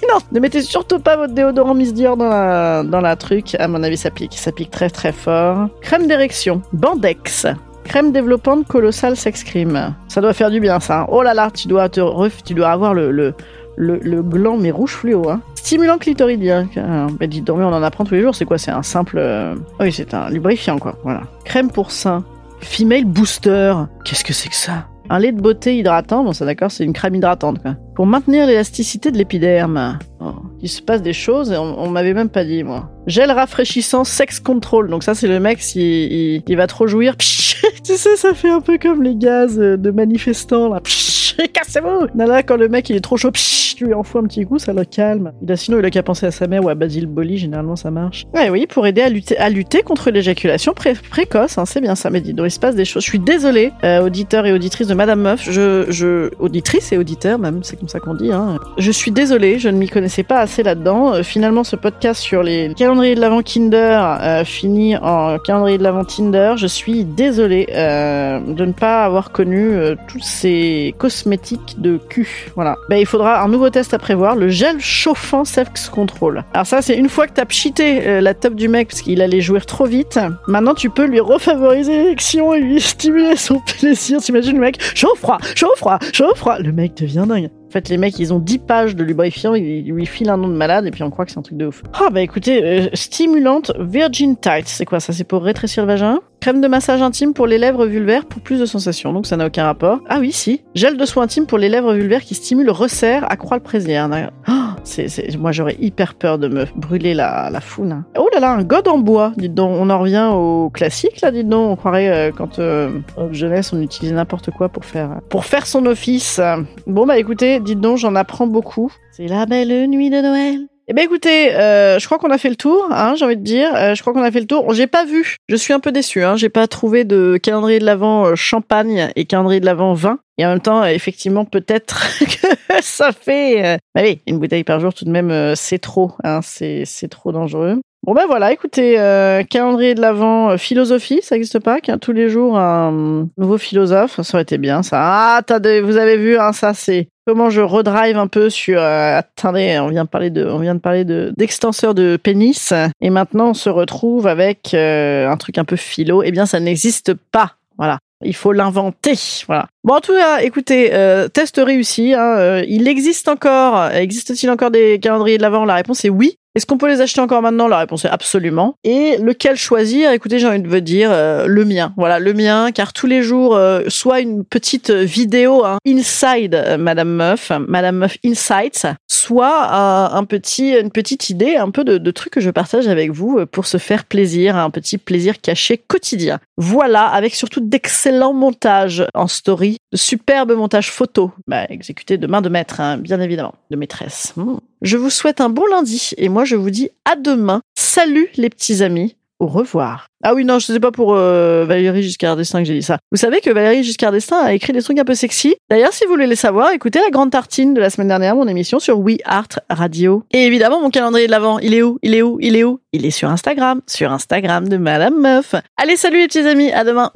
Non, 0.07 0.19
ne 0.31 0.39
mettez 0.39 0.61
surtout 0.61 0.99
pas 0.99 1.17
votre 1.17 1.33
déodorant 1.33 1.73
Miss 1.73 1.93
Dior 1.93 2.15
dans 2.15 2.29
la 2.29 2.83
dans 2.83 3.01
la 3.01 3.15
truc. 3.15 3.55
À 3.55 3.67
mon 3.67 3.81
avis, 3.81 3.97
ça 3.97 4.11
pique, 4.11 4.35
ça 4.35 4.51
pique 4.51 4.69
très 4.69 4.89
très 4.89 5.11
fort. 5.11 5.67
Crème 5.81 6.05
d'érection, 6.07 6.61
Bandex. 6.73 7.47
Crème 7.85 8.11
développante 8.11 8.67
colossal 8.67 9.15
sex 9.15 9.43
cream. 9.43 9.95
Ça 10.07 10.19
doit 10.19 10.33
faire 10.33 10.51
du 10.51 10.59
bien, 10.59 10.79
ça. 10.79 11.05
Oh 11.09 11.21
là 11.21 11.33
là, 11.33 11.49
tu 11.51 11.67
dois 11.67 11.87
te 11.87 12.01
tu 12.43 12.53
dois 12.53 12.69
avoir 12.69 12.93
le, 12.93 13.09
le, 13.11 13.33
le, 13.77 14.21
gland, 14.23 14.57
mais 14.57 14.71
rouge 14.71 14.91
fluo. 14.91 15.29
Hein. 15.29 15.41
Stimulant 15.55 15.97
clitoridien. 15.97 16.67
Ah, 16.77 17.07
Mais 17.19 17.27
dis 17.27 17.41
donc, 17.41 17.59
on 17.59 17.65
en 17.65 17.83
apprend 17.83 18.03
tous 18.03 18.15
les 18.15 18.21
jours. 18.21 18.35
C'est 18.35 18.45
quoi? 18.45 18.57
C'est 18.57 18.71
un 18.71 18.83
simple. 18.83 19.17
euh, 19.19 19.55
Oui, 19.79 19.91
c'est 19.91 20.13
un 20.13 20.29
lubrifiant, 20.29 20.77
quoi. 20.79 20.97
Voilà. 21.03 21.21
Crème 21.45 21.71
pour 21.71 21.91
sein. 21.91 22.23
Female 22.59 23.05
booster. 23.05 23.73
Qu'est-ce 24.03 24.23
que 24.23 24.33
c'est 24.33 24.49
que 24.49 24.55
ça? 24.55 24.87
Un 25.07 25.19
lait 25.19 25.31
de 25.31 25.39
beauté 25.39 25.77
hydratant. 25.77 26.23
Bon, 26.23 26.33
ça 26.33 26.45
d'accord, 26.45 26.71
c'est 26.71 26.83
une 26.83 26.93
crème 26.93 27.13
hydratante, 27.13 27.61
quoi. 27.61 27.75
Pour 27.95 28.07
maintenir 28.07 28.47
l'élasticité 28.47 29.11
de 29.11 29.17
l'épiderme. 29.17 29.99
Oh, 30.19 30.33
il 30.61 30.67
se 30.69 30.81
passe 30.81 31.03
des 31.03 31.13
choses 31.13 31.51
et 31.51 31.57
on, 31.57 31.79
on 31.79 31.89
m'avait 31.91 32.15
même 32.15 32.29
pas 32.29 32.43
dit, 32.43 32.63
moi. 32.63 32.89
Gel 33.05 33.29
rafraîchissant 33.31 34.03
sex 34.03 34.39
control. 34.39 34.89
Donc 34.89 35.03
ça, 35.03 35.13
c'est 35.13 35.27
le 35.27 35.39
mec, 35.39 35.61
s'il 35.61 35.81
il, 36.11 36.43
il 36.47 36.57
va 36.57 36.65
trop 36.65 36.87
jouir. 36.87 37.15
psh, 37.17 37.54
tu 37.85 37.97
sais, 37.97 38.15
ça 38.15 38.33
fait 38.33 38.49
un 38.49 38.61
peu 38.61 38.77
comme 38.79 39.03
les 39.03 39.15
gaz 39.15 39.59
euh, 39.59 39.77
de 39.77 39.91
manifestants, 39.91 40.69
là. 40.69 40.81
Cassez-vous 41.53 42.07
là, 42.15 42.43
quand 42.43 42.57
le 42.57 42.67
mec, 42.67 42.89
il 42.89 42.95
est 42.95 43.01
trop 43.01 43.17
chaud, 43.17 43.31
psh, 43.31 43.64
tu 43.75 43.85
lui 43.85 43.93
envoies 43.93 44.21
un 44.21 44.25
petit 44.25 44.45
coup, 44.45 44.59
ça 44.59 44.73
le 44.73 44.85
calme. 44.85 45.31
Il 45.41 45.51
a, 45.51 45.55
sinon, 45.55 45.79
il 45.79 45.85
a 45.85 45.89
qu'à 45.89 46.03
penser 46.03 46.25
à 46.25 46.31
sa 46.31 46.47
mère 46.47 46.63
ou 46.63 46.69
à 46.69 46.75
Basil 46.75 47.05
Boli, 47.07 47.37
généralement, 47.37 47.75
ça 47.75 47.91
marche. 47.91 48.25
Ouais, 48.33 48.49
oui, 48.49 48.67
pour 48.67 48.87
aider 48.87 49.01
à 49.01 49.09
lutter, 49.09 49.37
à 49.37 49.49
lutter 49.49 49.81
contre 49.81 50.11
l'éjaculation 50.11 50.73
pré- 50.73 50.93
précoce, 51.09 51.57
hein, 51.57 51.65
c'est 51.65 51.81
bien 51.81 51.95
ça, 51.95 52.09
mais 52.09 52.21
donc, 52.21 52.45
il 52.47 52.51
se 52.51 52.59
passe 52.59 52.75
des 52.75 52.85
choses. 52.85 53.03
Je 53.03 53.09
suis 53.09 53.19
désolée, 53.19 53.71
euh, 53.83 54.05
auditeurs 54.05 54.45
et 54.45 54.53
auditrices 54.53 54.87
de 54.87 54.93
Madame 54.93 55.21
Meuf, 55.21 55.49
je, 55.49 55.85
je, 55.89 56.29
auditrice 56.39 56.91
et 56.91 56.97
auditeur, 56.97 57.37
même, 57.39 57.59
c'est 57.63 57.77
comme 57.77 57.89
ça 57.89 57.99
qu'on 57.99 58.13
dit, 58.15 58.31
hein. 58.31 58.57
Je 58.77 58.91
suis 58.91 59.11
désolée, 59.11 59.59
je 59.59 59.69
ne 59.69 59.77
m'y 59.77 59.89
connaissais 59.89 60.23
pas 60.23 60.39
assez 60.39 60.63
là-dedans. 60.63 61.13
Euh, 61.13 61.23
finalement, 61.23 61.63
ce 61.63 61.75
podcast 61.75 62.21
sur 62.21 62.43
les 62.43 62.73
calendriers 62.75 63.15
de 63.15 63.21
l'avant 63.21 63.41
Kinder 63.41 64.19
euh, 64.21 64.43
finit 64.43 64.95
en 64.97 65.37
calendrier 65.39 65.77
de 65.77 65.83
l'avant 65.83 66.03
Tinder. 66.05 66.53
Je 66.57 66.67
suis 66.67 67.03
désolée 67.05 67.67
euh, 67.71 68.39
de 68.39 68.65
ne 68.65 68.71
pas 68.71 69.05
avoir 69.05 69.31
connu 69.31 69.71
euh, 69.73 69.95
tous 70.07 70.21
ces 70.21 70.93
cosmétiques 70.97 71.75
de 71.79 71.97
cul. 71.97 72.51
Voilà. 72.55 72.77
Ben, 72.89 72.97
il 72.97 73.05
faudra 73.05 73.41
un 73.43 73.47
nouveau 73.47 73.64
test 73.69 73.93
à 73.93 73.99
prévoir, 73.99 74.35
le 74.35 74.49
gel 74.49 74.79
chauffant 74.79 75.45
sex 75.45 75.89
control. 75.89 76.43
Alors 76.53 76.65
ça, 76.65 76.81
c'est 76.81 76.95
une 76.95 77.09
fois 77.09 77.27
que 77.27 77.33
t'as 77.33 77.45
pchité 77.45 78.07
euh, 78.07 78.21
la 78.21 78.33
top 78.33 78.55
du 78.55 78.67
mec 78.67 78.89
parce 78.89 79.01
qu'il 79.01 79.21
allait 79.21 79.41
jouir 79.41 79.65
trop 79.65 79.85
vite. 79.85 80.19
Maintenant, 80.47 80.73
tu 80.73 80.89
peux 80.89 81.05
lui 81.05 81.19
refavoriser 81.19 82.03
l'érection 82.03 82.53
et 82.53 82.59
lui 82.59 82.81
stimuler 82.95 83.35
son 83.35 83.59
plaisir. 83.59 84.19
T'imagines 84.21 84.53
le 84.55 84.61
mec 84.61 84.81
chaud 84.95 85.15
froid, 85.15 85.37
chaud 85.55 85.73
froid, 85.77 85.99
chaud 86.13 86.33
froid. 86.35 86.57
Le 86.59 86.71
mec 86.71 86.95
devient 86.95 87.25
dingue. 87.27 87.49
En 87.67 87.71
fait, 87.71 87.89
les 87.89 87.97
mecs, 87.97 88.17
ils 88.19 88.33
ont 88.33 88.39
10 88.39 88.59
pages 88.59 88.95
de 88.95 89.03
lubrifiant, 89.03 89.53
ils 89.53 89.91
lui 89.91 90.05
filent 90.05 90.29
un 90.29 90.37
nom 90.37 90.47
de 90.47 90.53
malade 90.53 90.85
et 90.85 90.91
puis 90.91 91.03
on 91.03 91.09
croit 91.09 91.25
que 91.25 91.31
c'est 91.31 91.39
un 91.39 91.41
truc 91.41 91.57
de 91.57 91.65
ouf. 91.65 91.83
Ah 91.93 92.09
bah 92.09 92.21
écoutez, 92.21 92.63
euh, 92.63 92.87
stimulante 92.93 93.73
Virgin 93.79 94.37
Tight, 94.37 94.67
c'est 94.67 94.85
quoi 94.85 95.01
ça 95.01 95.11
C'est 95.11 95.25
pour 95.25 95.43
rétrécir 95.43 95.83
le 95.83 95.87
vagin? 95.87 96.19
Crème 96.45 96.61
de 96.61 96.67
massage 96.67 97.01
intime 97.01 97.33
pour 97.33 97.47
les 97.47 97.57
lèvres 97.57 97.87
vulvaires 97.87 98.23
pour 98.23 98.39
plus 98.39 98.59
de 98.59 98.67
sensations, 98.67 99.11
donc 99.11 99.25
ça 99.25 99.35
n'a 99.35 99.47
aucun 99.47 99.63
rapport. 99.63 100.01
Ah 100.07 100.19
oui, 100.19 100.31
si. 100.31 100.61
Gel 100.75 100.95
de 100.95 101.03
soin 101.03 101.23
intime 101.23 101.47
pour 101.47 101.57
les 101.57 101.69
lèvres 101.69 101.95
vulvaires 101.95 102.21
qui 102.21 102.35
stimule, 102.35 102.69
resserre, 102.69 103.25
accroît 103.31 103.57
le 103.57 103.63
plaisir. 103.63 104.07
Oh, 104.47 104.51
c'est, 104.83 105.35
Moi 105.39 105.51
j'aurais 105.51 105.75
hyper 105.79 106.13
peur 106.13 106.37
de 106.37 106.47
me 106.47 106.65
brûler 106.75 107.15
la, 107.15 107.49
la 107.49 107.61
foune. 107.61 108.03
Oh 108.15 108.29
là 108.31 108.39
là, 108.39 108.51
un 108.51 108.63
god 108.63 108.87
en 108.87 108.99
bois, 108.99 109.33
dites 109.37 109.55
donc. 109.55 109.71
On 109.75 109.89
en 109.89 109.97
revient 109.97 110.29
au 110.33 110.69
classique 110.69 111.19
là, 111.21 111.31
dites 111.31 111.49
donc. 111.49 111.71
On 111.71 111.75
croirait 111.77 112.09
euh, 112.09 112.31
quand 112.31 112.59
euh, 112.59 112.91
en 113.17 113.33
jeunesse 113.33 113.73
on 113.73 113.81
utilisait 113.81 114.13
n'importe 114.13 114.51
quoi 114.51 114.69
pour 114.69 114.85
faire, 114.85 115.21
pour 115.31 115.45
faire 115.45 115.65
son 115.65 115.87
office. 115.87 116.39
Bon 116.85 117.07
bah 117.07 117.17
écoutez, 117.17 117.59
dites 117.59 117.79
donc, 117.79 117.97
j'en 117.97 118.13
apprends 118.13 118.45
beaucoup. 118.45 118.91
C'est 119.09 119.27
la 119.27 119.47
belle 119.47 119.89
nuit 119.89 120.11
de 120.11 120.21
Noël. 120.21 120.67
Eh 120.87 120.93
ben 120.93 121.03
écoutez, 121.03 121.51
euh, 121.55 121.97
je 121.97 122.05
crois 122.05 122.19
qu'on 122.19 122.29
a 122.29 122.37
fait 122.37 122.49
le 122.49 122.55
tour, 122.55 122.87
hein, 122.91 123.15
j'ai 123.17 123.25
envie 123.25 123.37
de 123.37 123.41
dire. 123.43 123.73
Euh, 123.75 123.95
je 123.95 124.01
crois 124.01 124.13
qu'on 124.13 124.21
a 124.21 124.29
fait 124.31 124.39
le 124.39 124.45
tour. 124.45 124.71
J'ai 124.71 124.85
pas 124.85 125.03
vu. 125.03 125.37
Je 125.49 125.55
suis 125.55 125.73
un 125.73 125.79
peu 125.79 125.91
déçu. 125.91 126.23
Hein, 126.23 126.35
j'ai 126.35 126.49
pas 126.49 126.67
trouvé 126.67 127.05
de 127.05 127.37
calendrier 127.41 127.79
de 127.79 127.85
l'avant 127.85 128.25
euh, 128.27 128.35
champagne 128.35 129.09
et 129.15 129.25
calendrier 129.25 129.59
de 129.59 129.65
l'avant 129.65 129.93
vin. 129.93 130.19
Et 130.37 130.45
en 130.45 130.49
même 130.49 130.59
temps, 130.61 130.83
euh, 130.83 130.87
effectivement, 130.87 131.43
peut-être 131.43 132.03
que 132.19 132.47
ça 132.81 133.11
fait. 133.13 133.65
Euh... 133.65 133.77
Bah 133.95 134.01
oui, 134.03 134.21
une 134.27 134.37
bouteille 134.37 134.63
par 134.63 134.79
jour, 134.79 134.93
tout 134.93 135.05
de 135.05 135.09
même, 135.09 135.31
euh, 135.31 135.53
c'est 135.55 135.79
trop. 135.79 136.11
Hein, 136.23 136.41
c'est 136.43 136.83
c'est 136.85 137.07
trop 137.07 137.31
dangereux. 137.31 137.79
Bon 138.05 138.13
ben 138.13 138.25
voilà, 138.27 138.51
écoutez, 138.51 138.99
euh, 138.99 139.41
calendrier 139.41 139.95
de 139.95 140.01
l'avant, 140.01 140.55
philosophie, 140.59 141.21
ça 141.23 141.35
existe 141.35 141.57
pas, 141.57 141.81
qu'un 141.81 141.97
tous 141.97 142.11
les 142.11 142.29
jours 142.29 142.55
un 142.55 143.25
nouveau 143.35 143.57
philosophe, 143.57 144.21
ça 144.21 144.35
aurait 144.37 144.43
été 144.43 144.59
bien 144.59 144.83
ça. 144.83 144.99
Ah, 145.01 145.41
t'as 145.43 145.57
des- 145.57 145.81
vous 145.81 145.97
avez 145.97 146.15
vu, 146.15 146.37
hein, 146.37 146.53
ça 146.53 146.75
c'est 146.75 147.07
comment 147.25 147.49
je 147.49 147.61
redrive 147.61 148.17
un 148.17 148.27
peu 148.27 148.49
sur. 148.49 148.79
euh, 148.79 149.17
attendez, 149.17 149.77
on 149.79 149.87
vient 149.87 150.03
de 150.03 150.09
parler 150.09 150.29
de, 150.29 150.45
on 150.45 150.59
vient 150.59 150.75
de 150.75 150.79
parler 150.79 151.05
de 151.05 151.33
d'extenseur 151.37 151.93
de 151.93 152.17
pénis, 152.17 152.73
et 153.01 153.09
maintenant 153.09 153.49
on 153.49 153.53
se 153.53 153.69
retrouve 153.69 154.27
avec 154.27 154.73
euh, 154.73 155.29
un 155.29 155.37
truc 155.37 155.57
un 155.57 155.65
peu 155.65 155.75
philo. 155.75 156.23
Eh 156.23 156.31
bien, 156.31 156.45
ça 156.45 156.59
n'existe 156.59 157.13
pas. 157.13 157.53
Voilà. 157.77 157.99
Il 158.23 158.35
faut 158.35 158.53
l'inventer. 158.53 159.15
Voilà. 159.45 159.67
Bon, 159.83 159.95
en 159.95 159.99
tout 159.99 160.13
cas, 160.13 160.39
écoutez, 160.39 160.93
euh, 160.93 161.27
test 161.27 161.61
réussi. 161.63 162.13
hein, 162.13 162.37
euh, 162.37 162.63
il 162.67 162.87
existe 162.87 163.27
encore, 163.27 163.91
existe-t-il 163.91 164.49
encore 164.49 164.71
des 164.71 164.99
calendriers 164.99 165.37
de 165.37 165.41
l'avant? 165.41 165.65
La 165.65 165.75
réponse 165.75 166.05
est 166.05 166.09
oui. 166.09 166.37
Est-ce 166.55 166.65
qu'on 166.65 166.77
peut 166.77 166.87
les 166.87 167.01
acheter 167.01 167.19
encore 167.19 167.41
maintenant? 167.41 167.67
La 167.67 167.79
réponse 167.79 168.05
est 168.05 168.09
absolument. 168.09 168.75
Et 168.85 169.17
lequel 169.17 169.57
choisir? 169.57 170.11
Écoutez, 170.11 170.39
j'ai 170.39 170.47
envie 170.47 170.61
de 170.61 170.69
vous 170.69 170.79
dire 170.79 171.09
euh, 171.11 171.47
le 171.47 171.65
mien. 171.65 171.93
Voilà, 171.97 172.17
le 172.17 172.33
mien, 172.33 172.71
car 172.71 172.93
tous 172.93 173.07
les 173.07 173.21
jours, 173.21 173.57
euh, 173.57 173.81
soit 173.89 174.21
une 174.21 174.45
petite 174.45 174.89
vidéo 174.89 175.65
hein, 175.65 175.79
inside 175.85 176.55
euh, 176.55 176.77
Madame 176.77 177.09
Meuf, 177.09 177.51
Madame 177.67 177.97
Meuf 177.97 178.17
Insights, 178.25 178.87
soit 179.05 179.73
un, 180.15 180.23
petit, 180.23 180.71
une 180.71 180.91
petite 180.91 181.29
idée, 181.29 181.57
un 181.57 181.71
peu 181.71 181.83
de, 181.83 181.97
de 181.97 182.11
trucs 182.11 182.31
que 182.31 182.41
je 182.41 182.49
partage 182.49 182.87
avec 182.87 183.11
vous 183.11 183.45
pour 183.47 183.65
se 183.65 183.77
faire 183.77 184.05
plaisir, 184.05 184.55
un 184.55 184.69
petit 184.69 184.97
plaisir 184.97 185.41
caché 185.41 185.77
quotidien. 185.77 186.39
Voilà, 186.57 187.07
avec 187.07 187.35
surtout 187.35 187.59
d'excellents 187.59 188.33
montages 188.33 189.05
en 189.13 189.27
story, 189.27 189.77
de 189.91 189.97
superbes 189.97 190.53
montages 190.53 190.89
photos, 190.89 191.31
bah, 191.47 191.65
exécutés 191.69 192.17
de 192.17 192.27
main 192.27 192.41
de 192.41 192.47
maître, 192.47 192.79
hein, 192.79 192.97
bien 192.97 193.19
évidemment, 193.19 193.55
de 193.71 193.75
maîtresse. 193.75 194.31
Hmm. 194.37 194.55
Je 194.85 194.97
vous 194.97 195.09
souhaite 195.09 195.41
un 195.41 195.49
bon 195.49 195.65
lundi 195.65 196.11
et 196.17 196.29
moi 196.29 196.45
je 196.45 196.55
vous 196.55 196.69
dis 196.69 196.89
à 197.05 197.15
demain. 197.15 197.61
Salut 197.75 198.29
les 198.35 198.51
petits 198.51 198.83
amis. 198.83 199.15
Au 199.39 199.47
revoir. 199.47 200.09
Ah 200.23 200.35
oui, 200.35 200.45
non, 200.45 200.59
je 200.59 200.67
sais 200.67 200.79
pas 200.79 200.91
pour 200.91 201.15
euh, 201.15 201.65
Valérie 201.65 202.03
Giscard 202.03 202.35
d'Estaing 202.35 202.59
que 202.59 202.67
j'ai 202.67 202.75
dit 202.75 202.83
ça. 202.83 202.99
Vous 203.11 203.17
savez 203.17 203.41
que 203.41 203.49
Valérie 203.49 203.83
Giscard 203.83 204.11
d'Estaing 204.11 204.37
a 204.37 204.53
écrit 204.53 204.73
des 204.73 204.83
trucs 204.83 204.99
un 204.99 205.03
peu 205.03 205.15
sexy. 205.15 205.55
D'ailleurs, 205.71 205.91
si 205.91 206.05
vous 206.05 206.11
voulez 206.11 206.27
les 206.27 206.35
savoir, 206.35 206.69
écoutez 206.69 206.99
la 206.99 207.09
grande 207.09 207.31
tartine 207.31 207.73
de 207.73 207.81
la 207.81 207.89
semaine 207.89 208.09
dernière, 208.09 208.35
mon 208.35 208.47
émission 208.47 208.77
sur 208.77 208.99
We 208.99 209.17
Art 209.25 209.59
Radio. 209.71 210.23
Et 210.31 210.45
évidemment, 210.45 210.79
mon 210.79 210.91
calendrier 210.91 211.25
de 211.25 211.31
l'avant, 211.31 211.57
il 211.57 211.73
est 211.73 211.81
où? 211.81 211.97
Il 212.03 212.13
est 212.13 212.21
où? 212.21 212.37
Il 212.39 212.55
est 212.55 212.63
où? 212.63 212.79
Il 212.93 213.07
est 213.07 213.11
sur 213.11 213.29
Instagram, 213.29 213.81
sur 213.87 214.11
Instagram 214.11 214.69
de 214.69 214.77
Madame 214.77 215.19
Meuf. 215.19 215.55
Allez, 215.77 215.95
salut 215.95 216.19
les 216.19 216.27
petits 216.27 216.47
amis, 216.47 216.71
à 216.71 216.83
demain. 216.83 217.11